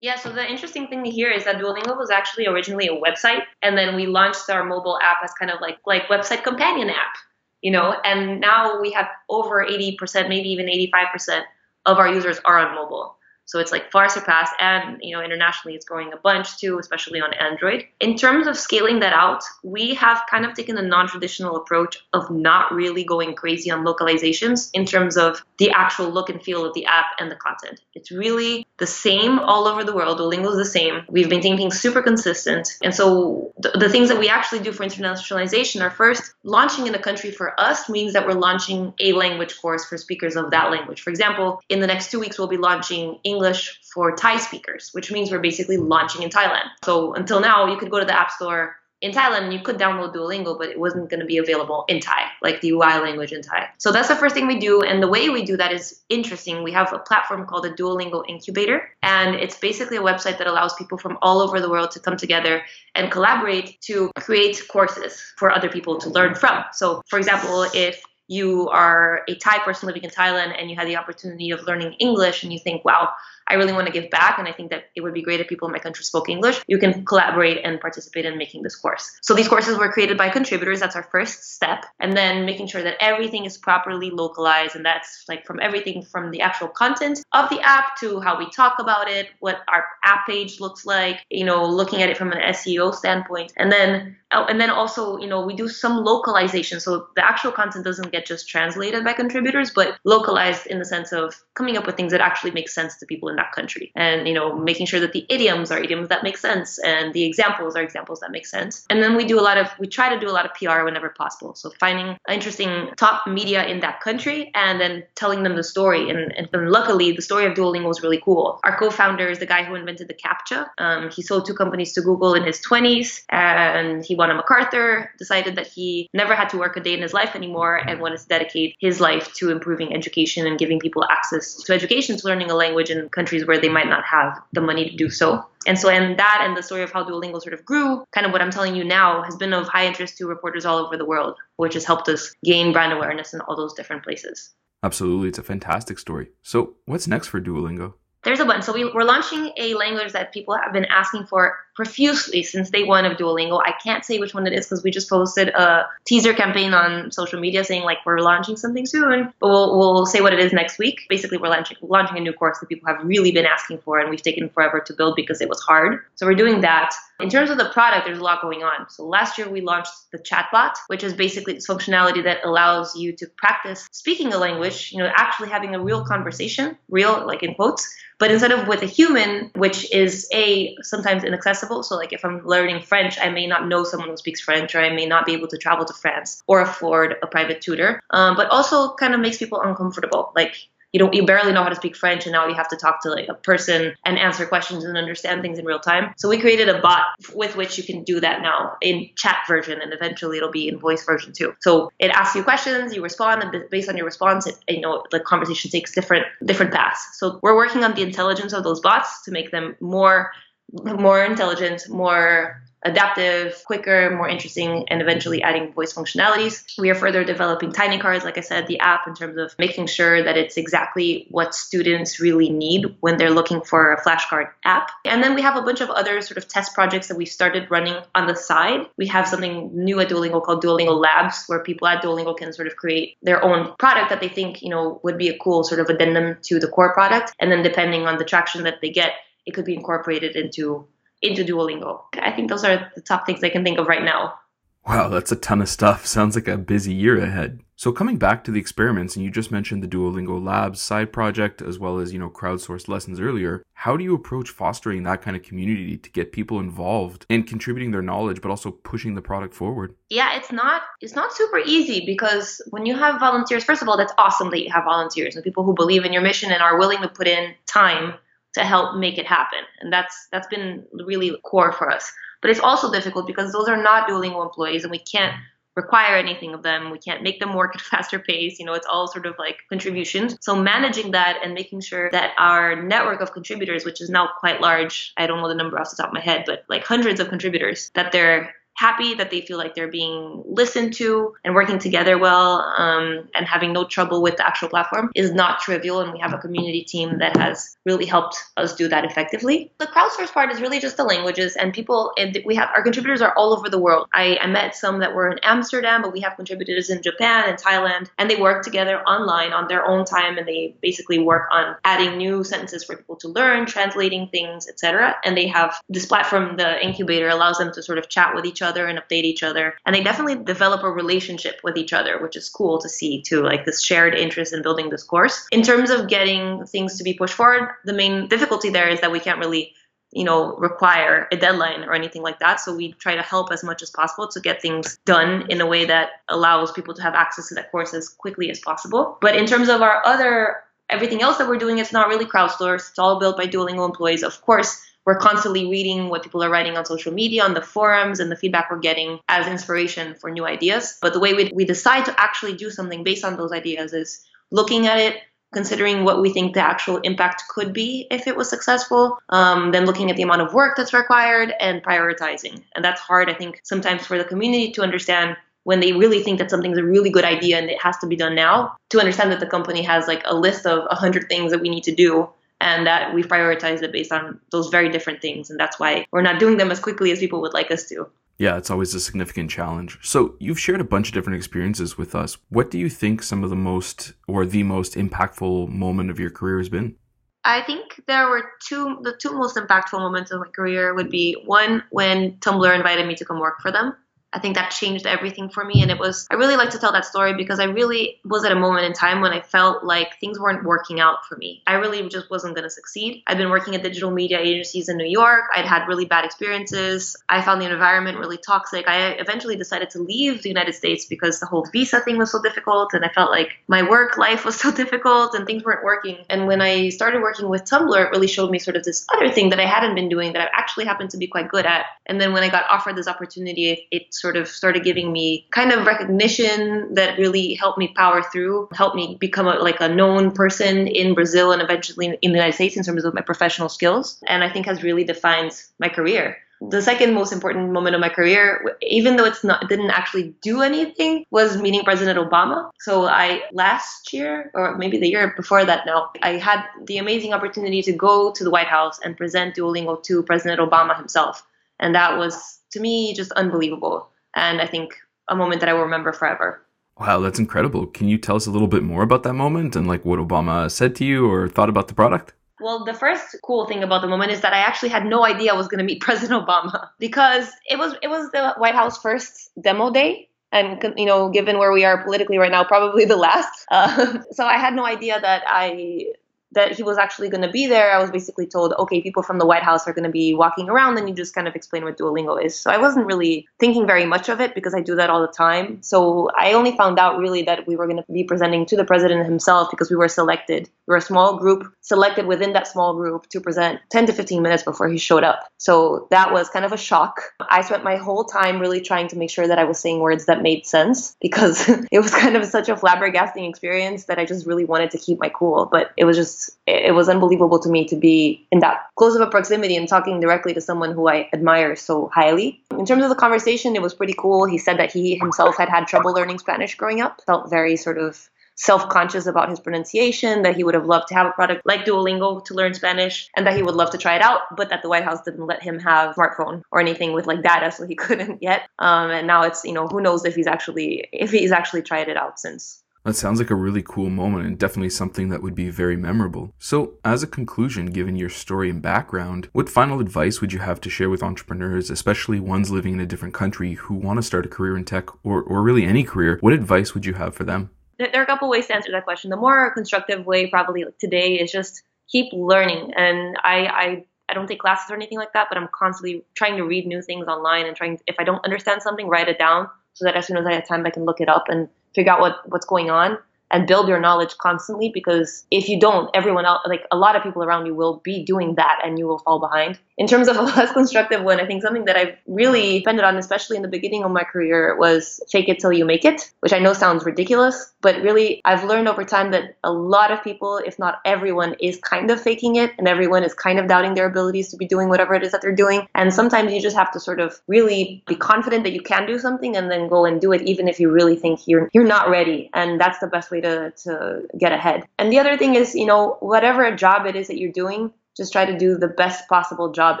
Yeah, 0.00 0.16
so 0.16 0.30
the 0.32 0.50
interesting 0.50 0.88
thing 0.88 1.04
here 1.04 1.30
is 1.30 1.44
that 1.44 1.56
Duolingo 1.56 1.96
was 1.96 2.10
actually 2.10 2.46
originally 2.46 2.88
a 2.88 2.98
website, 2.98 3.42
and 3.62 3.76
then 3.76 3.94
we 3.94 4.06
launched 4.06 4.48
our 4.48 4.64
mobile 4.64 4.98
app 5.02 5.18
as 5.22 5.30
kind 5.38 5.50
of 5.50 5.60
like 5.60 5.76
like 5.84 6.04
website 6.08 6.42
companion 6.42 6.88
app, 6.88 7.16
you 7.60 7.70
know. 7.70 7.94
And 8.02 8.40
now 8.40 8.80
we 8.80 8.92
have 8.92 9.08
over 9.28 9.62
80%, 9.62 10.30
maybe 10.30 10.48
even 10.48 10.66
85% 10.66 11.42
of 11.86 11.98
our 11.98 12.12
users 12.12 12.40
are 12.44 12.58
on 12.58 12.74
mobile. 12.74 13.16
So 13.50 13.58
it's 13.58 13.72
like 13.72 13.90
far 13.90 14.08
surpassed, 14.08 14.52
and 14.60 14.98
you 15.02 15.16
know 15.16 15.24
internationally 15.24 15.74
it's 15.74 15.84
growing 15.84 16.12
a 16.12 16.16
bunch 16.16 16.58
too, 16.58 16.78
especially 16.78 17.20
on 17.20 17.34
Android. 17.34 17.84
In 17.98 18.14
terms 18.16 18.46
of 18.46 18.56
scaling 18.56 19.00
that 19.00 19.12
out, 19.12 19.42
we 19.64 19.94
have 19.94 20.22
kind 20.30 20.44
of 20.46 20.54
taken 20.54 20.78
a 20.78 20.82
non-traditional 20.82 21.56
approach 21.56 21.98
of 22.12 22.30
not 22.30 22.72
really 22.72 23.02
going 23.02 23.34
crazy 23.34 23.68
on 23.68 23.84
localizations 23.84 24.70
in 24.72 24.84
terms 24.84 25.16
of 25.16 25.44
the 25.58 25.72
actual 25.72 26.10
look 26.10 26.30
and 26.30 26.40
feel 26.40 26.64
of 26.64 26.74
the 26.74 26.86
app 26.86 27.06
and 27.18 27.28
the 27.28 27.34
content. 27.34 27.80
It's 27.92 28.12
really 28.12 28.68
the 28.78 28.86
same 28.86 29.40
all 29.40 29.66
over 29.66 29.82
the 29.82 29.92
world. 29.92 30.20
Duolingo 30.20 30.50
is 30.52 30.56
the 30.56 30.64
same. 30.64 31.02
We've 31.08 31.28
been 31.28 31.42
things 31.42 31.80
super 31.80 32.02
consistent, 32.02 32.78
and 32.84 32.94
so 32.94 33.52
the 33.58 33.88
things 33.88 34.10
that 34.10 34.20
we 34.20 34.28
actually 34.28 34.60
do 34.60 34.70
for 34.70 34.84
internationalization 34.86 35.82
are 35.82 35.90
first 35.90 36.34
launching 36.44 36.86
in 36.86 36.94
a 36.94 37.02
country 37.02 37.32
for 37.32 37.60
us 37.60 37.88
means 37.88 38.12
that 38.12 38.28
we're 38.28 38.40
launching 38.48 38.94
a 39.00 39.12
language 39.12 39.60
course 39.60 39.84
for 39.86 39.98
speakers 39.98 40.36
of 40.36 40.52
that 40.52 40.70
language. 40.70 41.02
For 41.02 41.10
example, 41.10 41.60
in 41.68 41.80
the 41.80 41.88
next 41.88 42.12
two 42.12 42.20
weeks 42.20 42.38
we'll 42.38 42.46
be 42.46 42.56
launching 42.56 43.18
English 43.24 43.39
English 43.40 43.80
for 43.94 44.14
Thai 44.14 44.36
speakers, 44.36 44.90
which 44.92 45.10
means 45.10 45.30
we're 45.30 45.40
basically 45.40 45.78
launching 45.78 46.22
in 46.22 46.28
Thailand. 46.28 46.68
So 46.84 47.14
until 47.14 47.40
now, 47.40 47.66
you 47.72 47.78
could 47.78 47.90
go 47.90 47.98
to 47.98 48.04
the 48.04 48.18
App 48.18 48.30
Store 48.30 48.76
in 49.00 49.12
Thailand, 49.12 49.44
and 49.44 49.52
you 49.54 49.60
could 49.60 49.78
download 49.78 50.14
Duolingo, 50.14 50.58
but 50.58 50.68
it 50.68 50.78
wasn't 50.78 51.08
going 51.08 51.20
to 51.20 51.26
be 51.26 51.38
available 51.38 51.86
in 51.88 52.00
Thai, 52.00 52.22
like 52.42 52.60
the 52.60 52.68
UI 52.72 52.98
language 53.06 53.32
in 53.32 53.40
Thai. 53.40 53.66
So 53.78 53.92
that's 53.92 54.08
the 54.08 54.14
first 54.14 54.34
thing 54.34 54.46
we 54.46 54.58
do. 54.58 54.82
And 54.82 55.02
the 55.02 55.08
way 55.08 55.30
we 55.30 55.42
do 55.42 55.56
that 55.56 55.72
is 55.72 56.02
interesting. 56.10 56.62
We 56.62 56.72
have 56.72 56.92
a 56.92 56.98
platform 56.98 57.46
called 57.46 57.64
the 57.64 57.70
Duolingo 57.70 58.22
Incubator, 58.28 58.90
and 59.02 59.34
it's 59.36 59.56
basically 59.56 59.96
a 59.96 60.02
website 60.02 60.36
that 60.36 60.46
allows 60.46 60.74
people 60.74 60.98
from 60.98 61.16
all 61.22 61.40
over 61.40 61.60
the 61.60 61.70
world 61.70 61.90
to 61.92 62.00
come 62.00 62.18
together 62.18 62.62
and 62.94 63.10
collaborate 63.10 63.80
to 63.88 64.10
create 64.18 64.60
courses 64.68 65.12
for 65.38 65.50
other 65.50 65.70
people 65.70 65.96
to 65.96 66.10
learn 66.10 66.34
from. 66.34 66.62
So, 66.74 67.00
for 67.08 67.18
example, 67.18 67.64
if 67.72 68.02
you 68.30 68.68
are 68.68 69.22
a 69.26 69.34
Thai 69.34 69.58
person 69.58 69.88
living 69.88 70.04
in 70.04 70.10
Thailand 70.10 70.54
and 70.56 70.70
you 70.70 70.76
had 70.76 70.86
the 70.86 70.94
opportunity 70.94 71.50
of 71.50 71.64
learning 71.64 71.94
English 71.94 72.44
and 72.44 72.52
you 72.52 72.60
think, 72.60 72.84
wow, 72.84 73.08
I 73.50 73.54
really 73.54 73.72
want 73.72 73.86
to 73.86 73.92
give 73.92 74.08
back, 74.10 74.38
and 74.38 74.46
I 74.46 74.52
think 74.52 74.70
that 74.70 74.84
it 74.94 75.00
would 75.00 75.12
be 75.12 75.22
great 75.22 75.40
if 75.40 75.48
people 75.48 75.66
in 75.68 75.72
my 75.72 75.78
country 75.78 76.04
spoke 76.04 76.28
English, 76.28 76.62
you 76.68 76.78
can 76.78 77.04
collaborate 77.04 77.58
and 77.64 77.80
participate 77.80 78.24
in 78.24 78.38
making 78.38 78.62
this 78.62 78.76
course. 78.76 79.18
So 79.22 79.34
these 79.34 79.48
courses 79.48 79.76
were 79.76 79.90
created 79.90 80.16
by 80.16 80.28
contributors. 80.28 80.80
That's 80.80 80.96
our 80.96 81.02
first 81.02 81.54
step. 81.54 81.84
And 81.98 82.16
then 82.16 82.46
making 82.46 82.68
sure 82.68 82.82
that 82.82 82.96
everything 83.00 83.44
is 83.44 83.58
properly 83.58 84.10
localized. 84.10 84.76
And 84.76 84.84
that's 84.84 85.24
like 85.28 85.44
from 85.44 85.58
everything 85.60 86.02
from 86.02 86.30
the 86.30 86.40
actual 86.40 86.68
content 86.68 87.24
of 87.32 87.50
the 87.50 87.60
app 87.60 87.98
to 88.00 88.20
how 88.20 88.38
we 88.38 88.48
talk 88.50 88.78
about 88.78 89.10
it, 89.10 89.28
what 89.40 89.62
our 89.68 89.84
app 90.04 90.26
page 90.26 90.60
looks 90.60 90.86
like, 90.86 91.20
you 91.30 91.44
know, 91.44 91.64
looking 91.64 92.02
at 92.02 92.08
it 92.08 92.16
from 92.16 92.32
an 92.32 92.40
SEO 92.54 92.94
standpoint. 92.94 93.52
And 93.56 93.72
then 93.72 94.16
oh, 94.32 94.44
and 94.48 94.60
then 94.60 94.70
also, 94.70 95.18
you 95.18 95.26
know, 95.26 95.44
we 95.44 95.54
do 95.54 95.68
some 95.68 96.04
localization. 96.04 96.80
So 96.80 97.08
the 97.16 97.24
actual 97.24 97.52
content 97.52 97.84
doesn't 97.84 98.12
get 98.12 98.26
just 98.26 98.48
translated 98.48 99.04
by 99.04 99.12
contributors, 99.12 99.70
but 99.70 99.98
localized 100.04 100.66
in 100.66 100.78
the 100.78 100.84
sense 100.84 101.12
of 101.12 101.34
coming 101.54 101.76
up 101.76 101.86
with 101.86 101.96
things 101.96 102.12
that 102.12 102.20
actually 102.20 102.52
make 102.52 102.68
sense 102.68 102.96
to 102.98 103.06
people 103.06 103.28
in 103.28 103.36
country 103.54 103.92
and 103.94 104.26
you 104.28 104.34
know 104.34 104.56
making 104.56 104.86
sure 104.86 105.00
that 105.00 105.12
the 105.12 105.24
idioms 105.28 105.70
are 105.70 105.78
idioms 105.78 106.08
that 106.08 106.22
make 106.22 106.38
sense 106.38 106.78
and 106.78 107.12
the 107.12 107.24
examples 107.24 107.76
are 107.76 107.82
examples 107.82 108.20
that 108.20 108.30
make 108.30 108.46
sense. 108.46 108.84
And 108.90 109.02
then 109.02 109.16
we 109.16 109.24
do 109.24 109.38
a 109.38 109.44
lot 109.50 109.58
of 109.58 109.68
we 109.78 109.86
try 109.86 110.08
to 110.14 110.18
do 110.18 110.28
a 110.28 110.34
lot 110.38 110.44
of 110.44 110.52
pr 110.54 110.84
whenever 110.84 111.08
possible. 111.10 111.54
So 111.54 111.70
finding 111.78 112.16
interesting 112.28 112.90
top 112.96 113.26
media 113.26 113.66
in 113.66 113.80
that 113.80 114.00
country 114.00 114.50
and 114.54 114.80
then 114.80 115.04
telling 115.14 115.42
them 115.42 115.56
the 115.56 115.64
story. 115.64 116.10
And, 116.10 116.32
and 116.32 116.70
luckily 116.70 117.12
the 117.12 117.22
story 117.22 117.46
of 117.46 117.54
duolingo 117.54 117.88
was 117.88 118.02
really 118.02 118.20
cool. 118.24 118.60
Our 118.64 118.76
co-founder 118.78 119.28
is 119.28 119.38
the 119.38 119.46
guy 119.46 119.64
who 119.64 119.74
invented 119.74 120.08
the 120.08 120.14
captcha. 120.14 120.68
Um, 120.78 121.10
he 121.10 121.22
sold 121.22 121.46
two 121.46 121.54
companies 121.54 121.92
to 121.94 122.00
google 122.00 122.34
in 122.34 122.44
his 122.44 122.60
20s 122.60 123.22
and 123.30 124.04
he 124.04 124.14
won 124.14 124.30
a 124.30 124.34
macarthur 124.34 125.10
decided 125.18 125.56
that 125.56 125.66
he 125.66 126.08
never 126.12 126.34
had 126.34 126.48
to 126.50 126.58
work 126.58 126.76
a 126.76 126.80
day 126.80 126.94
in 126.94 127.02
his 127.02 127.12
life 127.12 127.34
anymore 127.34 127.76
and 127.76 128.00
wanted 128.00 128.18
to 128.18 128.28
dedicate 128.28 128.76
his 128.80 129.00
life 129.00 129.32
to 129.34 129.50
improving 129.50 129.94
education 129.94 130.46
and 130.46 130.58
giving 130.58 130.78
people 130.78 131.04
access 131.10 131.54
to 131.54 131.72
education 131.72 132.16
to 132.16 132.26
learning 132.26 132.50
a 132.50 132.54
language 132.54 132.90
and 132.90 133.10
countries 133.12 133.29
countries 133.30 133.46
where 133.46 133.60
they 133.60 133.68
might 133.68 133.88
not 133.88 134.04
have 134.04 134.40
the 134.52 134.60
money 134.60 134.90
to 134.90 134.96
do 134.96 135.08
so. 135.08 135.44
And 135.66 135.78
so, 135.78 135.88
and 135.88 136.18
that 136.18 136.40
and 136.42 136.56
the 136.56 136.62
story 136.62 136.82
of 136.82 136.90
how 136.90 137.04
Duolingo 137.04 137.40
sort 137.40 137.54
of 137.54 137.64
grew, 137.64 138.02
kind 138.12 138.26
of 138.26 138.32
what 138.32 138.42
I'm 138.42 138.50
telling 138.50 138.74
you 138.74 138.82
now, 138.82 139.22
has 139.22 139.36
been 139.36 139.52
of 139.52 139.68
high 139.68 139.86
interest 139.86 140.16
to 140.18 140.26
reporters 140.26 140.64
all 140.64 140.78
over 140.78 140.96
the 140.96 141.04
world, 141.04 141.36
which 141.56 141.74
has 141.74 141.84
helped 141.84 142.08
us 142.08 142.34
gain 142.44 142.72
brand 142.72 142.92
awareness 142.92 143.32
in 143.34 143.40
all 143.42 143.56
those 143.56 143.74
different 143.74 144.02
places. 144.02 144.50
Absolutely. 144.82 145.28
It's 145.28 145.38
a 145.38 145.42
fantastic 145.42 145.98
story. 145.98 146.30
So, 146.42 146.74
what's 146.86 147.06
next 147.06 147.28
for 147.28 147.40
Duolingo? 147.40 147.94
There's 148.22 148.40
a 148.40 148.44
button. 148.44 148.62
So 148.62 148.72
we, 148.74 148.84
we're 148.84 149.04
launching 149.04 149.52
a 149.56 149.74
language 149.74 150.12
that 150.12 150.32
people 150.32 150.54
have 150.54 150.72
been 150.72 150.84
asking 150.86 151.26
for 151.26 151.56
profusely 151.74 152.42
since 152.42 152.70
day 152.70 152.84
one 152.84 153.04
of 153.04 153.16
Duolingo. 153.16 153.60
I 153.64 153.72
can't 153.82 154.04
say 154.04 154.18
which 154.18 154.34
one 154.34 154.46
it 154.46 154.52
is 154.52 154.66
because 154.66 154.82
we 154.82 154.90
just 154.90 155.08
posted 155.08 155.48
a 155.48 155.86
teaser 156.06 156.34
campaign 156.34 156.74
on 156.74 157.10
social 157.10 157.40
media 157.40 157.64
saying 157.64 157.82
like 157.82 157.98
we're 158.04 158.20
launching 158.20 158.56
something 158.56 158.86
soon. 158.86 159.32
But 159.40 159.48
we'll, 159.48 159.78
we'll 159.78 160.06
say 160.06 160.20
what 160.20 160.32
it 160.32 160.38
is 160.38 160.52
next 160.52 160.78
week. 160.78 161.06
Basically, 161.08 161.38
we're 161.38 161.48
launching 161.48 161.76
launching 161.82 162.16
a 162.18 162.20
new 162.20 162.32
course 162.32 162.58
that 162.60 162.68
people 162.68 162.88
have 162.88 163.04
really 163.04 163.32
been 163.32 163.46
asking 163.46 163.78
for, 163.78 163.98
and 163.98 164.10
we've 164.10 164.22
taken 164.22 164.48
forever 164.48 164.80
to 164.80 164.92
build 164.92 165.16
because 165.16 165.40
it 165.40 165.48
was 165.48 165.60
hard. 165.60 166.00
So 166.16 166.26
we're 166.26 166.34
doing 166.34 166.60
that. 166.62 166.94
In 167.20 167.28
terms 167.28 167.50
of 167.50 167.58
the 167.58 167.68
product, 167.68 168.06
there's 168.06 168.18
a 168.18 168.22
lot 168.22 168.40
going 168.40 168.62
on. 168.62 168.88
So 168.88 169.06
last 169.06 169.36
year 169.36 169.48
we 169.48 169.60
launched 169.60 169.92
the 170.10 170.18
chatbot, 170.18 170.72
which 170.86 171.04
is 171.04 171.12
basically 171.12 171.54
this 171.54 171.66
functionality 171.66 172.24
that 172.24 172.38
allows 172.44 172.96
you 172.96 173.12
to 173.16 173.26
practice 173.36 173.86
speaking 173.92 174.32
a 174.32 174.38
language, 174.38 174.90
you 174.92 174.98
know, 174.98 175.10
actually 175.14 175.50
having 175.50 175.74
a 175.74 175.80
real 175.82 176.04
conversation, 176.04 176.78
real 176.88 177.26
like 177.26 177.42
in 177.42 177.54
quotes, 177.54 177.94
but 178.18 178.30
instead 178.30 178.52
of 178.52 178.68
with 178.68 178.82
a 178.82 178.86
human, 178.86 179.50
which 179.54 179.92
is 179.92 180.28
a 180.32 180.76
sometimes 180.82 181.24
inaccessible. 181.24 181.59
So 181.60 181.96
like 181.96 182.12
if 182.12 182.24
I'm 182.24 182.44
learning 182.46 182.82
French, 182.82 183.18
I 183.20 183.30
may 183.30 183.46
not 183.46 183.68
know 183.68 183.84
someone 183.84 184.08
who 184.08 184.16
speaks 184.16 184.40
French, 184.40 184.74
or 184.74 184.80
I 184.80 184.90
may 184.90 185.06
not 185.06 185.26
be 185.26 185.32
able 185.32 185.48
to 185.48 185.58
travel 185.58 185.84
to 185.84 185.94
France 185.94 186.42
or 186.46 186.60
afford 186.60 187.16
a 187.22 187.26
private 187.26 187.60
tutor. 187.60 188.02
Um, 188.10 188.36
but 188.36 188.48
also 188.50 188.94
kind 188.94 189.14
of 189.14 189.20
makes 189.20 189.38
people 189.38 189.60
uncomfortable. 189.60 190.32
Like 190.34 190.56
you 190.92 190.98
don't 190.98 191.14
you 191.14 191.24
barely 191.24 191.52
know 191.52 191.62
how 191.62 191.68
to 191.68 191.76
speak 191.76 191.96
French 191.96 192.26
and 192.26 192.32
now 192.32 192.46
you 192.46 192.54
have 192.54 192.68
to 192.68 192.76
talk 192.76 193.02
to 193.02 193.10
like 193.10 193.28
a 193.28 193.34
person 193.34 193.94
and 194.04 194.18
answer 194.18 194.46
questions 194.46 194.84
and 194.84 194.96
understand 194.96 195.42
things 195.42 195.58
in 195.58 195.64
real 195.64 195.78
time. 195.78 196.12
So 196.16 196.28
we 196.28 196.38
created 196.38 196.68
a 196.68 196.80
bot 196.80 197.02
with 197.34 197.56
which 197.56 197.78
you 197.78 197.84
can 197.84 198.02
do 198.02 198.20
that 198.20 198.42
now 198.42 198.76
in 198.80 199.08
chat 199.16 199.38
version 199.46 199.80
and 199.80 199.92
eventually 199.92 200.38
it'll 200.38 200.50
be 200.50 200.68
in 200.68 200.78
voice 200.78 201.04
version 201.04 201.32
too. 201.32 201.54
So 201.60 201.92
it 201.98 202.10
asks 202.10 202.34
you 202.34 202.42
questions, 202.42 202.94
you 202.94 203.02
respond 203.02 203.42
and 203.42 203.70
based 203.70 203.88
on 203.88 203.96
your 203.96 204.06
response 204.06 204.46
it 204.46 204.56
you 204.68 204.80
know 204.80 205.04
the 205.10 205.20
conversation 205.20 205.70
takes 205.70 205.94
different 205.94 206.26
different 206.44 206.72
paths. 206.72 207.18
So 207.18 207.38
we're 207.42 207.56
working 207.56 207.84
on 207.84 207.94
the 207.94 208.02
intelligence 208.02 208.52
of 208.52 208.64
those 208.64 208.80
bots 208.80 209.22
to 209.24 209.30
make 209.30 209.50
them 209.50 209.76
more 209.80 210.32
more 210.72 211.24
intelligent, 211.24 211.88
more 211.88 212.62
adaptive, 212.84 213.62
quicker, 213.66 214.14
more 214.16 214.28
interesting, 214.28 214.86
and 214.88 215.02
eventually 215.02 215.42
adding 215.42 215.72
voice 215.72 215.92
functionalities. 215.92 216.64
We 216.78 216.90
are 216.90 216.94
further 216.94 217.24
developing 217.24 217.72
Tinycards, 217.72 218.24
like 218.24 218.38
I 218.38 218.40
said, 218.40 218.66
the 218.66 218.78
app 218.80 219.06
in 219.06 219.14
terms 219.14 219.36
of 219.36 219.54
making 219.58 219.86
sure 219.86 220.22
that 220.22 220.36
it's 220.36 220.56
exactly 220.56 221.26
what 221.30 221.54
students 221.54 222.20
really 222.20 222.48
need 222.48 222.96
when 223.00 223.18
they're 223.18 223.30
looking 223.30 223.60
for 223.60 223.92
a 223.92 224.00
flashcard 224.02 224.48
app. 224.64 224.90
And 225.04 225.22
then 225.22 225.34
we 225.34 225.42
have 225.42 225.56
a 225.56 225.62
bunch 225.62 225.80
of 225.80 225.90
other 225.90 226.20
sort 226.22 226.38
of 226.38 226.48
test 226.48 226.74
projects 226.74 227.08
that 227.08 227.16
we 227.16 227.26
started 227.26 227.70
running 227.70 227.96
on 228.14 228.26
the 228.26 228.34
side. 228.34 228.86
We 228.96 229.06
have 229.08 229.28
something 229.28 229.70
new 229.74 230.00
at 230.00 230.08
Duolingo 230.08 230.42
called 230.42 230.62
Duolingo 230.62 230.98
Labs, 230.98 231.44
where 231.46 231.62
people 231.62 231.86
at 231.86 232.02
Duolingo 232.02 232.36
can 232.36 232.52
sort 232.52 232.66
of 232.66 232.76
create 232.76 233.18
their 233.22 233.44
own 233.44 233.74
product 233.78 234.08
that 234.08 234.20
they 234.20 234.28
think, 234.28 234.62
you 234.62 234.70
know, 234.70 235.00
would 235.02 235.18
be 235.18 235.28
a 235.28 235.38
cool 235.38 235.64
sort 235.64 235.80
of 235.80 235.88
addendum 235.88 236.38
to 236.44 236.58
the 236.58 236.68
core 236.68 236.94
product. 236.94 237.32
And 237.38 237.52
then 237.52 237.62
depending 237.62 238.06
on 238.06 238.16
the 238.16 238.24
traction 238.24 238.62
that 238.62 238.80
they 238.80 238.90
get, 238.90 239.12
it 239.50 239.54
could 239.54 239.64
be 239.64 239.74
incorporated 239.74 240.36
into 240.36 240.86
into 241.22 241.44
Duolingo. 241.44 242.04
I 242.14 242.32
think 242.32 242.48
those 242.48 242.64
are 242.64 242.90
the 242.94 243.02
top 243.02 243.26
things 243.26 243.44
I 243.44 243.50
can 243.50 243.62
think 243.62 243.78
of 243.78 243.86
right 243.86 244.02
now. 244.02 244.38
Wow, 244.86 245.08
that's 245.08 245.32
a 245.32 245.36
ton 245.36 245.60
of 245.60 245.68
stuff. 245.68 246.06
Sounds 246.16 246.34
like 246.34 246.48
a 246.48 246.56
busy 246.56 246.94
year 246.94 247.18
ahead. 247.18 247.60
So 247.76 247.92
coming 247.92 248.16
back 248.16 248.44
to 248.44 248.50
the 248.50 248.60
experiments, 248.60 249.16
and 249.16 249.24
you 249.24 249.30
just 249.30 249.50
mentioned 249.50 249.82
the 249.82 249.88
Duolingo 249.88 250.42
Labs 250.42 250.80
side 250.80 251.12
project 251.12 251.62
as 251.62 251.78
well 251.78 251.98
as, 251.98 252.12
you 252.12 252.18
know, 252.18 252.28
crowdsourced 252.28 252.88
lessons 252.88 253.18
earlier. 253.18 253.62
How 253.72 253.96
do 253.96 254.04
you 254.04 254.14
approach 254.14 254.50
fostering 254.50 255.02
that 255.02 255.22
kind 255.22 255.34
of 255.36 255.42
community 255.42 255.96
to 255.96 256.10
get 256.10 256.32
people 256.32 256.60
involved 256.60 257.24
and 257.30 257.46
contributing 257.46 257.90
their 257.90 258.02
knowledge 258.02 258.42
but 258.42 258.50
also 258.50 258.70
pushing 258.70 259.14
the 259.14 259.22
product 259.22 259.54
forward? 259.54 259.94
Yeah, 260.10 260.36
it's 260.36 260.52
not 260.52 260.82
it's 261.00 261.14
not 261.14 261.32
super 261.32 261.58
easy 261.58 262.04
because 262.04 262.60
when 262.68 262.84
you 262.84 262.96
have 262.96 263.18
volunteers, 263.18 263.64
first 263.64 263.80
of 263.80 263.88
all, 263.88 263.96
that's 263.96 264.12
awesome 264.18 264.50
that 264.50 264.62
you 264.62 264.70
have 264.70 264.84
volunteers 264.84 265.34
and 265.34 265.44
people 265.44 265.64
who 265.64 265.74
believe 265.74 266.04
in 266.04 266.12
your 266.12 266.22
mission 266.22 266.52
and 266.52 266.62
are 266.62 266.78
willing 266.78 267.00
to 267.00 267.08
put 267.08 267.26
in 267.26 267.54
time 267.66 268.14
to 268.54 268.64
help 268.64 268.96
make 268.96 269.18
it 269.18 269.26
happen. 269.26 269.60
And 269.80 269.92
that's 269.92 270.28
that's 270.32 270.48
been 270.48 270.84
really 270.92 271.36
core 271.44 271.72
for 271.72 271.90
us. 271.90 272.10
But 272.42 272.50
it's 272.50 272.60
also 272.60 272.90
difficult 272.90 273.26
because 273.26 273.52
those 273.52 273.68
are 273.68 273.80
not 273.80 274.08
Duolingo 274.08 274.44
employees 274.44 274.84
and 274.84 274.90
we 274.90 274.98
can't 274.98 275.34
require 275.76 276.16
anything 276.16 276.52
of 276.52 276.62
them. 276.62 276.90
We 276.90 276.98
can't 276.98 277.22
make 277.22 277.38
them 277.38 277.54
work 277.54 277.74
at 277.74 277.80
a 277.80 277.84
faster 277.84 278.18
pace. 278.18 278.58
You 278.58 278.66
know, 278.66 278.74
it's 278.74 278.86
all 278.86 279.06
sort 279.06 279.26
of 279.26 279.34
like 279.38 279.58
contributions. 279.68 280.36
So 280.40 280.56
managing 280.56 281.12
that 281.12 281.40
and 281.42 281.54
making 281.54 281.80
sure 281.80 282.10
that 282.10 282.32
our 282.38 282.82
network 282.82 283.20
of 283.20 283.32
contributors, 283.32 283.84
which 283.84 284.00
is 284.00 284.10
now 284.10 284.30
quite 284.40 284.60
large, 284.60 285.12
I 285.16 285.26
don't 285.26 285.40
know 285.40 285.48
the 285.48 285.54
number 285.54 285.78
off 285.78 285.90
the 285.90 285.96
top 285.96 286.08
of 286.08 286.14
my 286.14 286.20
head, 286.20 286.44
but 286.46 286.64
like 286.68 286.84
hundreds 286.84 287.20
of 287.20 287.28
contributors, 287.28 287.90
that 287.94 288.12
they're 288.12 288.54
happy 288.80 289.12
that 289.12 289.30
they 289.30 289.42
feel 289.42 289.58
like 289.58 289.74
they're 289.74 289.90
being 289.90 290.42
listened 290.46 290.94
to 290.94 291.34
and 291.44 291.54
working 291.54 291.78
together 291.78 292.16
well 292.16 292.60
um, 292.78 293.28
and 293.34 293.46
having 293.46 293.74
no 293.74 293.84
trouble 293.84 294.22
with 294.22 294.38
the 294.38 294.46
actual 294.46 294.70
platform 294.70 295.10
is 295.14 295.32
not 295.32 295.60
trivial. 295.60 296.00
And 296.00 296.14
we 296.14 296.18
have 296.20 296.32
a 296.32 296.38
community 296.38 296.82
team 296.82 297.18
that 297.18 297.36
has 297.36 297.76
really 297.84 298.06
helped 298.06 298.38
us 298.56 298.74
do 298.74 298.88
that 298.88 299.04
effectively. 299.04 299.70
The 299.78 299.86
crowdsource 299.86 300.32
part 300.32 300.50
is 300.50 300.62
really 300.62 300.80
just 300.80 300.96
the 300.96 301.04
languages 301.04 301.56
and 301.56 301.74
people, 301.74 302.12
and 302.16 302.38
we 302.46 302.54
have 302.54 302.70
our 302.74 302.82
contributors 302.82 303.20
are 303.20 303.34
all 303.36 303.52
over 303.52 303.68
the 303.68 303.78
world. 303.78 304.08
I, 304.14 304.38
I 304.40 304.46
met 304.46 304.74
some 304.74 305.00
that 305.00 305.14
were 305.14 305.28
in 305.28 305.38
Amsterdam, 305.42 306.00
but 306.00 306.14
we 306.14 306.20
have 306.20 306.36
contributors 306.36 306.88
in 306.88 307.02
Japan 307.02 307.50
and 307.50 307.58
Thailand, 307.58 308.08
and 308.16 308.30
they 308.30 308.36
work 308.36 308.64
together 308.64 309.02
online 309.02 309.52
on 309.52 309.68
their 309.68 309.84
own 309.84 310.06
time 310.06 310.38
and 310.38 310.48
they 310.48 310.74
basically 310.80 311.18
work 311.18 311.48
on 311.52 311.76
adding 311.84 312.16
new 312.16 312.44
sentences 312.44 312.84
for 312.84 312.96
people 312.96 313.16
to 313.16 313.28
learn, 313.28 313.66
translating 313.66 314.28
things, 314.28 314.66
etc. 314.66 315.16
And 315.22 315.36
they 315.36 315.48
have 315.48 315.74
this 315.90 316.06
platform, 316.06 316.56
the 316.56 316.82
incubator, 316.82 317.28
allows 317.28 317.58
them 317.58 317.72
to 317.74 317.82
sort 317.82 317.98
of 317.98 318.08
chat 318.08 318.34
with 318.34 318.46
each 318.46 318.62
other 318.62 318.69
other 318.70 318.86
and 318.86 318.98
update 318.98 319.24
each 319.32 319.42
other. 319.42 319.74
And 319.84 319.94
they 319.94 320.02
definitely 320.02 320.38
develop 320.54 320.82
a 320.82 320.90
relationship 321.02 321.60
with 321.62 321.76
each 321.76 321.92
other, 321.92 322.20
which 322.22 322.36
is 322.36 322.48
cool 322.48 322.78
to 322.80 322.88
see 322.88 323.22
too, 323.22 323.42
like 323.42 323.64
this 323.64 323.82
shared 323.82 324.14
interest 324.14 324.52
in 324.54 324.62
building 324.62 324.90
this 324.90 325.02
course. 325.02 325.46
In 325.50 325.62
terms 325.62 325.90
of 325.90 326.08
getting 326.08 326.64
things 326.66 326.96
to 326.98 327.04
be 327.04 327.14
pushed 327.14 327.34
forward, 327.34 327.68
the 327.84 327.92
main 328.02 328.28
difficulty 328.28 328.70
there 328.70 328.88
is 328.88 329.00
that 329.00 329.12
we 329.12 329.20
can't 329.20 329.38
really 329.38 329.74
you 330.12 330.24
know 330.24 330.56
require 330.56 331.28
a 331.30 331.36
deadline 331.36 331.84
or 331.84 331.92
anything 331.94 332.22
like 332.22 332.38
that 332.40 332.58
so 332.58 332.74
we 332.74 332.92
try 332.94 333.14
to 333.14 333.22
help 333.22 333.52
as 333.52 333.62
much 333.62 333.82
as 333.82 333.90
possible 333.90 334.26
to 334.26 334.40
get 334.40 334.60
things 334.60 334.98
done 335.04 335.46
in 335.48 335.60
a 335.60 335.66
way 335.66 335.84
that 335.84 336.10
allows 336.28 336.72
people 336.72 336.94
to 336.94 337.02
have 337.02 337.14
access 337.14 337.48
to 337.48 337.54
that 337.54 337.70
course 337.70 337.94
as 337.94 338.08
quickly 338.08 338.50
as 338.50 338.58
possible 338.58 339.18
but 339.20 339.36
in 339.36 339.46
terms 339.46 339.68
of 339.68 339.82
our 339.82 340.04
other 340.04 340.56
everything 340.88 341.22
else 341.22 341.38
that 341.38 341.48
we're 341.48 341.62
doing 341.64 341.78
it's 341.78 341.92
not 341.92 342.08
really 342.08 342.26
crowdsourced 342.26 342.90
it's 342.90 342.98
all 342.98 343.20
built 343.20 343.36
by 343.36 343.46
duolingo 343.46 343.86
employees 343.86 344.24
of 344.24 344.40
course 344.42 344.84
we're 345.10 345.16
constantly 345.16 345.66
reading 345.66 346.08
what 346.08 346.22
people 346.22 346.40
are 346.40 346.48
writing 346.48 346.76
on 346.76 346.84
social 346.86 347.12
media, 347.12 347.42
on 347.42 347.52
the 347.52 347.60
forums, 347.60 348.20
and 348.20 348.30
the 348.30 348.36
feedback 348.36 348.70
we're 348.70 348.78
getting 348.78 349.18
as 349.28 349.48
inspiration 349.48 350.14
for 350.14 350.30
new 350.30 350.46
ideas. 350.46 350.98
But 351.02 351.14
the 351.14 351.18
way 351.18 351.34
we, 351.34 351.50
we 351.52 351.64
decide 351.64 352.04
to 352.04 352.14
actually 352.16 352.54
do 352.54 352.70
something 352.70 353.02
based 353.02 353.24
on 353.24 353.36
those 353.36 353.50
ideas 353.50 353.92
is 353.92 354.24
looking 354.52 354.86
at 354.86 355.00
it, 355.00 355.16
considering 355.52 356.04
what 356.04 356.22
we 356.22 356.32
think 356.32 356.54
the 356.54 356.60
actual 356.60 356.98
impact 356.98 357.42
could 357.48 357.72
be 357.72 358.06
if 358.12 358.28
it 358.28 358.36
was 358.36 358.48
successful, 358.48 359.18
um, 359.30 359.72
then 359.72 359.84
looking 359.84 360.12
at 360.12 360.16
the 360.16 360.22
amount 360.22 360.42
of 360.42 360.54
work 360.54 360.76
that's 360.76 360.92
required 360.92 361.52
and 361.58 361.82
prioritizing. 361.82 362.62
And 362.76 362.84
that's 362.84 363.00
hard, 363.00 363.28
I 363.28 363.34
think, 363.34 363.62
sometimes 363.64 364.06
for 364.06 364.16
the 364.16 364.22
community 364.22 364.70
to 364.74 364.82
understand 364.82 365.36
when 365.64 365.80
they 365.80 365.90
really 365.90 366.22
think 366.22 366.38
that 366.38 366.50
something's 366.50 366.78
a 366.78 366.84
really 366.84 367.10
good 367.10 367.24
idea 367.24 367.58
and 367.58 367.68
it 367.68 367.82
has 367.82 367.98
to 367.98 368.06
be 368.06 368.14
done 368.14 368.36
now, 368.36 368.76
to 368.90 369.00
understand 369.00 369.32
that 369.32 369.40
the 369.40 369.46
company 369.46 369.82
has 369.82 370.06
like 370.06 370.22
a 370.24 370.36
list 370.36 370.66
of 370.66 370.84
100 370.84 371.28
things 371.28 371.50
that 371.50 371.60
we 371.60 371.68
need 371.68 371.82
to 371.82 371.94
do 371.94 372.28
and 372.60 372.86
that 372.86 373.14
we 373.14 373.22
prioritize 373.22 373.82
it 373.82 373.92
based 373.92 374.12
on 374.12 374.40
those 374.50 374.68
very 374.68 374.88
different 374.88 375.20
things. 375.20 375.50
And 375.50 375.58
that's 375.58 375.80
why 375.80 376.06
we're 376.12 376.22
not 376.22 376.38
doing 376.38 376.56
them 376.56 376.70
as 376.70 376.80
quickly 376.80 377.10
as 377.10 377.18
people 377.18 377.40
would 377.40 377.54
like 377.54 377.70
us 377.70 377.88
to. 377.88 378.08
Yeah, 378.38 378.56
it's 378.56 378.70
always 378.70 378.94
a 378.94 379.00
significant 379.00 379.50
challenge. 379.50 379.98
So, 380.02 380.34
you've 380.40 380.58
shared 380.58 380.80
a 380.80 380.84
bunch 380.84 381.08
of 381.08 381.14
different 381.14 381.36
experiences 381.36 381.98
with 381.98 382.14
us. 382.14 382.38
What 382.48 382.70
do 382.70 382.78
you 382.78 382.88
think 382.88 383.22
some 383.22 383.44
of 383.44 383.50
the 383.50 383.56
most 383.56 384.14
or 384.26 384.46
the 384.46 384.62
most 384.62 384.94
impactful 384.94 385.68
moment 385.68 386.10
of 386.10 386.18
your 386.18 386.30
career 386.30 386.56
has 386.56 386.70
been? 386.70 386.96
I 387.44 387.62
think 387.62 388.02
there 388.06 388.28
were 388.28 388.52
two 388.66 388.98
the 389.02 389.12
two 389.12 389.32
most 389.32 389.56
impactful 389.56 389.98
moments 389.98 390.30
of 390.30 390.40
my 390.40 390.48
career 390.48 390.94
would 390.94 391.10
be 391.10 391.36
one 391.44 391.82
when 391.90 392.32
Tumblr 392.38 392.74
invited 392.74 393.06
me 393.06 393.14
to 393.14 393.24
come 393.24 393.40
work 393.40 393.60
for 393.60 393.70
them 393.70 393.94
I 394.32 394.38
think 394.38 394.54
that 394.54 394.70
changed 394.70 395.06
everything 395.06 395.48
for 395.48 395.64
me. 395.64 395.82
And 395.82 395.90
it 395.90 395.98
was, 395.98 396.26
I 396.30 396.34
really 396.34 396.56
like 396.56 396.70
to 396.70 396.78
tell 396.78 396.92
that 396.92 397.04
story 397.04 397.34
because 397.34 397.58
I 397.58 397.64
really 397.64 398.20
was 398.24 398.44
at 398.44 398.52
a 398.52 398.56
moment 398.56 398.86
in 398.86 398.92
time 398.92 399.20
when 399.20 399.32
I 399.32 399.40
felt 399.40 399.84
like 399.84 400.18
things 400.20 400.38
weren't 400.38 400.64
working 400.64 401.00
out 401.00 401.26
for 401.26 401.36
me. 401.36 401.62
I 401.66 401.74
really 401.74 402.08
just 402.08 402.30
wasn't 402.30 402.54
going 402.54 402.64
to 402.64 402.70
succeed. 402.70 403.22
I'd 403.26 403.38
been 403.38 403.50
working 403.50 403.74
at 403.74 403.82
digital 403.82 404.10
media 404.10 404.38
agencies 404.38 404.88
in 404.88 404.96
New 404.96 405.08
York. 405.08 405.44
I'd 405.54 405.64
had 405.64 405.86
really 405.86 406.04
bad 406.04 406.24
experiences. 406.24 407.16
I 407.28 407.42
found 407.42 407.60
the 407.60 407.70
environment 407.70 408.18
really 408.18 408.38
toxic. 408.38 408.88
I 408.88 409.12
eventually 409.12 409.56
decided 409.56 409.90
to 409.90 409.98
leave 409.98 410.42
the 410.42 410.48
United 410.48 410.74
States 410.74 411.06
because 411.06 411.40
the 411.40 411.46
whole 411.46 411.66
visa 411.72 412.00
thing 412.00 412.16
was 412.16 412.30
so 412.30 412.40
difficult. 412.40 412.94
And 412.94 413.04
I 413.04 413.08
felt 413.08 413.30
like 413.30 413.58
my 413.66 413.82
work 413.82 414.16
life 414.16 414.44
was 414.44 414.54
so 414.60 414.70
difficult 414.70 415.34
and 415.34 415.44
things 415.46 415.64
weren't 415.64 415.84
working. 415.84 416.18
And 416.28 416.46
when 416.46 416.60
I 416.60 416.90
started 416.90 417.20
working 417.20 417.48
with 417.48 417.64
Tumblr, 417.64 418.06
it 418.06 418.10
really 418.10 418.28
showed 418.28 418.50
me 418.50 418.58
sort 418.58 418.76
of 418.76 418.84
this 418.84 419.06
other 419.12 419.30
thing 419.30 419.50
that 419.50 419.58
I 419.58 419.66
hadn't 419.66 419.96
been 419.96 420.08
doing 420.08 420.32
that 420.34 420.42
I 420.42 420.50
actually 420.52 420.84
happened 420.84 421.10
to 421.10 421.18
be 421.18 421.26
quite 421.26 421.48
good 421.48 421.66
at. 421.66 421.86
And 422.06 422.20
then 422.20 422.32
when 422.32 422.42
I 422.42 422.48
got 422.48 422.64
offered 422.70 422.96
this 422.96 423.08
opportunity, 423.08 423.88
it, 423.90 424.14
sort 424.20 424.36
of 424.36 424.48
started 424.48 424.84
giving 424.84 425.12
me 425.12 425.46
kind 425.50 425.72
of 425.72 425.86
recognition 425.86 426.94
that 426.94 427.18
really 427.18 427.54
helped 427.54 427.78
me 427.78 427.88
power 427.96 428.22
through, 428.22 428.68
helped 428.72 428.96
me 428.96 429.16
become 429.18 429.46
a, 429.46 429.54
like 429.54 429.80
a 429.80 429.88
known 429.88 430.30
person 430.32 430.86
in 430.86 431.14
Brazil 431.14 431.52
and 431.52 431.62
eventually 431.62 432.06
in 432.06 432.32
the 432.32 432.38
United 432.38 432.54
States 432.54 432.76
in 432.76 432.82
terms 432.82 433.04
of 433.04 433.14
my 433.14 433.22
professional 433.22 433.68
skills. 433.68 434.20
And 434.28 434.44
I 434.44 434.52
think 434.52 434.66
has 434.66 434.82
really 434.82 435.04
defined 435.04 435.52
my 435.78 435.88
career 435.88 436.36
the 436.60 436.82
second 436.82 437.14
most 437.14 437.32
important 437.32 437.72
moment 437.72 437.94
of 437.94 438.00
my 438.00 438.08
career, 438.08 438.76
even 438.82 439.16
though 439.16 439.24
it's 439.24 439.42
not 439.42 439.68
didn't 439.68 439.90
actually 439.90 440.34
do 440.42 440.60
anything, 440.60 441.24
was 441.30 441.56
meeting 441.56 441.82
President 441.82 442.18
Obama. 442.18 442.70
So 442.80 443.06
I 443.06 443.42
last 443.52 444.12
year, 444.12 444.50
or 444.54 444.76
maybe 444.76 444.98
the 444.98 445.08
year 445.08 445.32
before 445.36 445.64
that 445.64 445.86
now, 445.86 446.10
I 446.22 446.32
had 446.32 446.64
the 446.84 446.98
amazing 446.98 447.32
opportunity 447.32 447.82
to 447.82 447.92
go 447.92 448.32
to 448.32 448.44
the 448.44 448.50
White 448.50 448.66
House 448.66 449.00
and 449.02 449.16
present 449.16 449.56
Duolingo 449.56 450.02
to 450.04 450.22
President 450.22 450.60
Obama 450.60 450.96
himself. 450.96 451.46
And 451.78 451.94
that 451.94 452.18
was 452.18 452.59
to 452.72 452.80
me 452.80 453.14
just 453.14 453.32
unbelievable 453.32 454.08
and 454.34 454.60
I 454.60 454.66
think 454.66 454.94
a 455.28 455.36
moment 455.36 455.60
that 455.60 455.68
I 455.68 455.72
will 455.72 455.82
remember 455.82 456.12
forever. 456.12 456.62
Wow, 456.98 457.20
that's 457.20 457.38
incredible. 457.38 457.86
Can 457.86 458.08
you 458.08 458.18
tell 458.18 458.36
us 458.36 458.46
a 458.46 458.50
little 458.50 458.68
bit 458.68 458.82
more 458.82 459.02
about 459.02 459.22
that 459.22 459.32
moment 459.32 459.74
and 459.74 459.86
like 459.86 460.04
what 460.04 460.18
Obama 460.18 460.70
said 460.70 460.94
to 460.96 461.04
you 461.04 461.30
or 461.30 461.48
thought 461.48 461.68
about 461.68 461.88
the 461.88 461.94
product? 461.94 462.34
Well, 462.60 462.84
the 462.84 462.92
first 462.92 463.36
cool 463.42 463.66
thing 463.66 463.82
about 463.82 464.02
the 464.02 464.08
moment 464.08 464.32
is 464.32 464.42
that 464.42 464.52
I 464.52 464.58
actually 464.58 464.90
had 464.90 465.06
no 465.06 465.24
idea 465.24 465.52
I 465.52 465.56
was 465.56 465.66
going 465.66 465.78
to 465.78 465.84
meet 465.84 466.00
President 466.08 466.46
Obama 466.46 466.88
because 466.98 467.48
it 467.68 467.78
was 467.78 467.94
it 468.02 468.08
was 468.08 468.30
the 468.32 468.54
White 468.58 468.74
House 468.74 468.98
first 468.98 469.50
demo 469.62 469.90
day 469.90 470.28
and 470.52 470.82
you 470.96 471.06
know 471.06 471.28
given 471.30 471.58
where 471.58 471.72
we 471.72 471.84
are 471.84 472.02
politically 472.02 472.38
right 472.38 472.50
now 472.50 472.64
probably 472.64 473.04
the 473.04 473.16
last 473.16 473.66
uh, 473.70 474.18
so 474.32 474.46
i 474.46 474.56
had 474.56 474.74
no 474.74 474.84
idea 474.84 475.20
that 475.20 475.42
i 475.46 476.04
that 476.52 476.72
he 476.76 476.82
was 476.82 476.98
actually 476.98 477.28
going 477.28 477.42
to 477.42 477.50
be 477.50 477.66
there, 477.66 477.92
I 477.92 478.00
was 478.00 478.10
basically 478.10 478.46
told, 478.46 478.74
okay, 478.78 479.00
people 479.00 479.22
from 479.22 479.38
the 479.38 479.46
White 479.46 479.62
House 479.62 479.86
are 479.86 479.92
going 479.92 480.04
to 480.04 480.10
be 480.10 480.34
walking 480.34 480.68
around, 480.68 480.98
and 480.98 481.08
you 481.08 481.14
just 481.14 481.34
kind 481.34 481.46
of 481.46 481.54
explain 481.54 481.84
what 481.84 481.96
Duolingo 481.96 482.42
is. 482.42 482.58
So 482.58 482.70
I 482.70 482.78
wasn't 482.78 483.06
really 483.06 483.46
thinking 483.58 483.86
very 483.86 484.06
much 484.06 484.28
of 484.28 484.40
it 484.40 484.54
because 484.54 484.74
I 484.74 484.80
do 484.80 484.96
that 484.96 485.10
all 485.10 485.20
the 485.20 485.32
time. 485.32 485.82
So 485.82 486.30
I 486.36 486.52
only 486.52 486.76
found 486.76 486.98
out 486.98 487.18
really 487.18 487.42
that 487.42 487.66
we 487.66 487.76
were 487.76 487.86
going 487.86 487.98
to 487.98 488.12
be 488.12 488.24
presenting 488.24 488.66
to 488.66 488.76
the 488.76 488.84
president 488.84 489.26
himself 489.26 489.70
because 489.70 489.90
we 489.90 489.96
were 489.96 490.08
selected. 490.08 490.68
We 490.86 490.92
were 490.92 490.96
a 490.96 491.02
small 491.02 491.38
group 491.38 491.72
selected 491.80 492.26
within 492.26 492.52
that 492.54 492.66
small 492.66 492.94
group 492.94 493.28
to 493.28 493.40
present 493.40 493.80
10 493.90 494.06
to 494.06 494.12
15 494.12 494.42
minutes 494.42 494.62
before 494.62 494.88
he 494.88 494.98
showed 494.98 495.24
up. 495.24 495.48
So 495.58 496.08
that 496.10 496.32
was 496.32 496.48
kind 496.48 496.64
of 496.64 496.72
a 496.72 496.76
shock. 496.76 497.20
I 497.48 497.62
spent 497.62 497.84
my 497.84 497.96
whole 497.96 498.24
time 498.24 498.58
really 498.58 498.80
trying 498.80 499.08
to 499.08 499.16
make 499.16 499.30
sure 499.30 499.46
that 499.46 499.58
I 499.58 499.64
was 499.64 499.78
saying 499.78 500.00
words 500.00 500.26
that 500.26 500.42
made 500.42 500.66
sense 500.66 501.16
because 501.20 501.68
it 501.68 502.00
was 502.00 502.14
kind 502.14 502.36
of 502.36 502.44
such 502.44 502.68
a 502.68 502.74
flabbergasting 502.74 503.48
experience 503.48 504.06
that 504.06 504.18
I 504.18 504.24
just 504.24 504.46
really 504.46 504.64
wanted 504.64 504.90
to 504.92 504.98
keep 504.98 505.20
my 505.20 505.28
cool. 505.28 505.68
But 505.70 505.92
it 505.96 506.04
was 506.04 506.16
just 506.16 506.39
it 506.66 506.94
was 506.94 507.08
unbelievable 507.08 507.58
to 507.60 507.68
me 507.68 507.86
to 507.86 507.96
be 507.96 508.46
in 508.50 508.60
that 508.60 508.86
close 508.96 509.14
of 509.14 509.20
a 509.20 509.26
proximity 509.26 509.76
and 509.76 509.88
talking 509.88 510.20
directly 510.20 510.54
to 510.54 510.60
someone 510.60 510.92
who 510.92 511.08
I 511.08 511.28
admire 511.32 511.76
so 511.76 512.10
highly. 512.14 512.62
In 512.70 512.86
terms 512.86 513.02
of 513.02 513.08
the 513.08 513.14
conversation, 513.14 513.76
it 513.76 513.82
was 513.82 513.94
pretty 513.94 514.14
cool. 514.16 514.44
He 514.44 514.58
said 514.58 514.78
that 514.78 514.92
he 514.92 515.16
himself 515.16 515.56
had 515.56 515.68
had 515.68 515.86
trouble 515.86 516.12
learning 516.12 516.38
Spanish 516.38 516.74
growing 516.74 517.00
up, 517.00 517.20
felt 517.26 517.50
very 517.50 517.76
sort 517.76 517.98
of 517.98 518.30
self-conscious 518.60 519.24
about 519.26 519.48
his 519.48 519.58
pronunciation, 519.58 520.42
that 520.42 520.54
he 520.54 520.62
would 520.62 520.74
have 520.74 520.84
loved 520.84 521.08
to 521.08 521.14
have 521.14 521.26
a 521.26 521.32
product 521.32 521.62
like 521.64 521.86
Duolingo 521.86 522.44
to 522.44 522.54
learn 522.54 522.74
Spanish, 522.74 523.28
and 523.34 523.46
that 523.46 523.56
he 523.56 523.62
would 523.62 523.74
love 523.74 523.90
to 523.90 523.98
try 523.98 524.16
it 524.16 524.22
out, 524.22 524.42
but 524.54 524.68
that 524.68 524.82
the 524.82 524.88
White 524.88 525.04
House 525.04 525.22
didn't 525.22 525.46
let 525.46 525.62
him 525.62 525.78
have 525.78 526.10
a 526.10 526.14
smartphone 526.14 526.62
or 526.70 526.78
anything 526.78 527.14
with 527.14 527.26
like 527.26 527.42
data, 527.42 527.72
so 527.72 527.86
he 527.86 527.94
couldn't 528.04 528.42
yet. 528.42 528.68
Um, 528.78 529.10
and 529.10 529.26
now 529.26 529.42
it's 529.42 529.64
you 529.64 529.72
know 529.72 529.86
who 529.88 530.00
knows 530.00 530.24
if 530.24 530.34
he's 530.34 530.46
actually 530.46 531.08
if 531.12 531.30
he's 531.30 531.52
actually 531.52 531.82
tried 531.82 532.08
it 532.08 532.18
out 532.18 532.38
since. 532.38 532.82
That 533.04 533.14
sounds 533.14 533.38
like 533.38 533.50
a 533.50 533.54
really 533.54 533.82
cool 533.82 534.10
moment 534.10 534.46
and 534.46 534.58
definitely 534.58 534.90
something 534.90 535.30
that 535.30 535.42
would 535.42 535.54
be 535.54 535.70
very 535.70 535.96
memorable. 535.96 536.52
So, 536.58 536.98
as 537.02 537.22
a 537.22 537.26
conclusion, 537.26 537.86
given 537.86 538.14
your 538.14 538.28
story 538.28 538.68
and 538.68 538.82
background, 538.82 539.48
what 539.52 539.70
final 539.70 540.00
advice 540.00 540.40
would 540.40 540.52
you 540.52 540.58
have 540.58 540.80
to 540.82 540.90
share 540.90 541.08
with 541.08 541.22
entrepreneurs, 541.22 541.88
especially 541.88 542.40
ones 542.40 542.70
living 542.70 542.92
in 542.92 543.00
a 543.00 543.06
different 543.06 543.32
country 543.32 543.74
who 543.74 543.94
want 543.94 544.18
to 544.18 544.22
start 544.22 544.44
a 544.44 544.50
career 544.50 544.76
in 544.76 544.84
tech 544.84 545.08
or, 545.24 545.42
or 545.42 545.62
really 545.62 545.86
any 545.86 546.04
career? 546.04 546.36
What 546.40 546.52
advice 546.52 546.92
would 546.92 547.06
you 547.06 547.14
have 547.14 547.34
for 547.34 547.44
them? 547.44 547.70
There 547.98 548.10
are 548.14 548.22
a 548.22 548.26
couple 548.26 548.50
ways 548.50 548.66
to 548.66 548.74
answer 548.74 548.92
that 548.92 549.04
question. 549.04 549.30
The 549.30 549.36
more 549.36 549.72
constructive 549.72 550.26
way, 550.26 550.48
probably 550.48 550.84
today, 550.98 551.34
is 551.34 551.50
just 551.50 551.82
keep 552.08 552.32
learning. 552.32 552.92
And 552.96 553.36
I, 553.42 553.66
I 553.66 554.04
I 554.30 554.34
don't 554.34 554.46
take 554.46 554.60
classes 554.60 554.90
or 554.90 554.94
anything 554.94 555.18
like 555.18 555.32
that, 555.32 555.48
but 555.48 555.58
I'm 555.58 555.68
constantly 555.74 556.24
trying 556.34 556.56
to 556.56 556.64
read 556.64 556.86
new 556.86 557.02
things 557.02 557.26
online 557.26 557.66
and 557.66 557.74
trying, 557.74 557.98
if 558.06 558.14
I 558.18 558.24
don't 558.24 558.44
understand 558.44 558.80
something, 558.80 559.08
write 559.08 559.28
it 559.28 559.38
down 559.38 559.68
so 559.94 560.04
that 560.04 560.14
as 560.14 560.26
soon 560.26 560.36
as 560.36 560.46
I 560.46 560.54
have 560.54 560.68
time, 560.68 560.86
I 560.86 560.90
can 560.90 561.04
look 561.04 561.20
it 561.20 561.28
up 561.28 561.48
and 561.48 561.68
figure 561.94 562.12
out 562.12 562.20
what, 562.20 562.36
what's 562.48 562.66
going 562.66 562.90
on 562.90 563.18
and 563.50 563.66
build 563.66 563.88
your 563.88 564.00
knowledge 564.00 564.36
constantly 564.38 564.90
because 564.92 565.46
if 565.50 565.68
you 565.68 565.78
don't 565.78 566.10
everyone 566.14 566.44
else 566.44 566.60
like 566.66 566.86
a 566.90 566.96
lot 566.96 567.16
of 567.16 567.22
people 567.22 567.42
around 567.42 567.66
you 567.66 567.74
will 567.74 568.00
be 568.04 568.24
doing 568.24 568.54
that 568.54 568.80
and 568.84 568.98
you 568.98 569.06
will 569.06 569.18
fall 569.18 569.40
behind. 569.40 569.78
In 569.98 570.06
terms 570.06 570.28
of 570.28 570.36
a 570.40 570.42
less 570.42 570.72
constructive 570.72 571.22
one 571.22 571.40
i 571.40 571.46
think 571.46 571.62
something 571.62 571.84
that 571.84 571.96
i've 571.96 572.16
really 572.26 572.78
depended 572.78 573.04
on 573.04 573.16
especially 573.16 573.56
in 573.56 573.62
the 573.62 573.68
beginning 573.68 574.04
of 574.04 574.10
my 574.10 574.24
career 574.24 574.76
was 574.78 575.20
fake 575.30 575.48
it 575.48 575.58
till 575.58 575.72
you 575.72 575.84
make 575.84 576.04
it 576.04 576.32
which 576.40 576.52
i 576.52 576.58
know 576.58 576.72
sounds 576.72 577.04
ridiculous 577.04 577.72
but 577.80 578.00
really 578.02 578.40
i've 578.44 578.64
learned 578.64 578.88
over 578.88 579.04
time 579.04 579.30
that 579.30 579.56
a 579.64 579.72
lot 579.72 580.10
of 580.10 580.22
people 580.22 580.60
if 580.64 580.78
not 580.78 581.00
everyone 581.04 581.54
is 581.60 581.78
kind 581.78 582.10
of 582.10 582.20
faking 582.20 582.56
it 582.56 582.72
and 582.78 582.88
everyone 582.88 583.24
is 583.24 583.34
kind 583.34 583.58
of 583.58 583.68
doubting 583.68 583.94
their 583.94 584.06
abilities 584.06 584.48
to 584.48 584.56
be 584.56 584.66
doing 584.66 584.88
whatever 584.88 585.14
it 585.14 585.22
is 585.22 585.32
that 585.32 585.42
they're 585.42 585.54
doing. 585.54 585.86
And 585.94 586.12
sometimes 586.12 586.52
you 586.52 586.60
just 586.60 586.76
have 586.76 586.92
to 586.92 587.00
sort 587.00 587.20
of 587.20 587.40
really 587.46 588.02
be 588.06 588.16
confident 588.16 588.64
that 588.64 588.72
you 588.72 588.82
can 588.82 589.06
do 589.06 589.18
something 589.18 589.56
and 589.56 589.70
then 589.70 589.88
go 589.88 590.04
and 590.04 590.20
do 590.20 590.32
it 590.32 590.42
even 590.42 590.68
if 590.68 590.80
you 590.80 590.90
really 590.90 591.16
think 591.16 591.46
you're 591.46 591.68
you're 591.72 591.84
not 591.84 592.08
ready. 592.08 592.50
And 592.54 592.80
that's 592.80 592.98
the 592.98 593.06
best 593.06 593.30
way 593.30 593.39
to, 593.40 593.72
to 593.84 594.22
get 594.38 594.52
ahead. 594.52 594.84
And 594.98 595.12
the 595.12 595.18
other 595.18 595.36
thing 595.36 595.54
is, 595.54 595.74
you 595.74 595.86
know, 595.86 596.16
whatever 596.20 596.64
a 596.64 596.76
job 596.76 597.06
it 597.06 597.16
is 597.16 597.28
that 597.28 597.38
you're 597.38 597.52
doing, 597.52 597.92
just 598.16 598.32
try 598.32 598.44
to 598.44 598.56
do 598.58 598.76
the 598.76 598.88
best 598.88 599.28
possible 599.28 599.72
job 599.72 600.00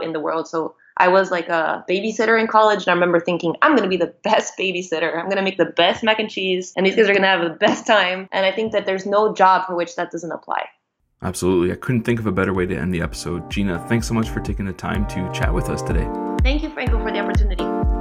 in 0.02 0.12
the 0.12 0.20
world. 0.20 0.48
So 0.48 0.74
I 0.96 1.08
was 1.08 1.30
like 1.30 1.48
a 1.48 1.84
babysitter 1.88 2.38
in 2.38 2.46
college, 2.46 2.80
and 2.80 2.88
I 2.88 2.92
remember 2.92 3.20
thinking, 3.20 3.56
I'm 3.62 3.72
going 3.72 3.84
to 3.84 3.88
be 3.88 3.96
the 3.96 4.14
best 4.22 4.58
babysitter. 4.58 5.16
I'm 5.16 5.26
going 5.26 5.36
to 5.36 5.42
make 5.42 5.56
the 5.56 5.64
best 5.64 6.02
mac 6.02 6.18
and 6.18 6.30
cheese, 6.30 6.72
and 6.76 6.84
these 6.84 6.94
guys 6.94 7.08
are 7.08 7.14
going 7.14 7.22
to 7.22 7.28
have 7.28 7.42
the 7.42 7.56
best 7.56 7.86
time. 7.86 8.28
And 8.32 8.44
I 8.44 8.52
think 8.52 8.72
that 8.72 8.86
there's 8.86 9.06
no 9.06 9.34
job 9.34 9.66
for 9.66 9.74
which 9.74 9.96
that 9.96 10.10
doesn't 10.10 10.30
apply. 10.30 10.68
Absolutely. 11.22 11.72
I 11.72 11.76
couldn't 11.76 12.02
think 12.04 12.18
of 12.18 12.26
a 12.26 12.32
better 12.32 12.54
way 12.54 12.66
to 12.66 12.76
end 12.76 12.94
the 12.94 13.02
episode. 13.02 13.50
Gina, 13.50 13.84
thanks 13.88 14.08
so 14.08 14.14
much 14.14 14.30
for 14.30 14.40
taking 14.40 14.64
the 14.64 14.72
time 14.72 15.06
to 15.08 15.30
chat 15.32 15.52
with 15.52 15.68
us 15.68 15.82
today. 15.82 16.08
Thank 16.42 16.62
you, 16.62 16.70
Franco, 16.70 16.98
for 16.98 17.12
the 17.12 17.18
opportunity. 17.18 17.99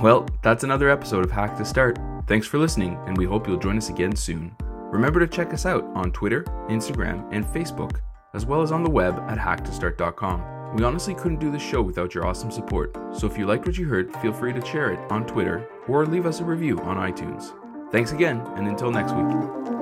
Well, 0.00 0.28
that's 0.42 0.62
another 0.62 0.90
episode 0.90 1.24
of 1.24 1.32
Hack 1.32 1.56
to 1.56 1.64
Start. 1.64 1.98
Thanks 2.28 2.46
for 2.46 2.58
listening, 2.58 2.96
and 3.06 3.18
we 3.18 3.24
hope 3.24 3.48
you'll 3.48 3.58
join 3.58 3.76
us 3.76 3.88
again 3.88 4.14
soon. 4.14 4.54
Remember 4.60 5.18
to 5.18 5.26
check 5.26 5.52
us 5.52 5.66
out 5.66 5.82
on 5.96 6.12
Twitter, 6.12 6.44
Instagram, 6.68 7.28
and 7.32 7.44
Facebook, 7.44 8.00
as 8.32 8.46
well 8.46 8.62
as 8.62 8.70
on 8.70 8.84
the 8.84 8.90
web 8.90 9.18
at 9.28 9.38
hacktostart.com. 9.38 10.76
We 10.76 10.84
honestly 10.84 11.14
couldn't 11.14 11.40
do 11.40 11.50
this 11.50 11.62
show 11.62 11.82
without 11.82 12.14
your 12.14 12.26
awesome 12.26 12.52
support, 12.52 12.96
so 13.12 13.26
if 13.26 13.36
you 13.36 13.46
liked 13.46 13.66
what 13.66 13.76
you 13.76 13.86
heard, 13.86 14.14
feel 14.18 14.32
free 14.32 14.52
to 14.52 14.64
share 14.64 14.92
it 14.92 15.00
on 15.10 15.26
Twitter 15.26 15.68
or 15.88 16.06
leave 16.06 16.26
us 16.26 16.38
a 16.38 16.44
review 16.44 16.78
on 16.80 16.96
iTunes. 16.96 17.52
Thanks 17.90 18.12
again, 18.12 18.40
and 18.54 18.68
until 18.68 18.92
next 18.92 19.12
week. 19.14 19.77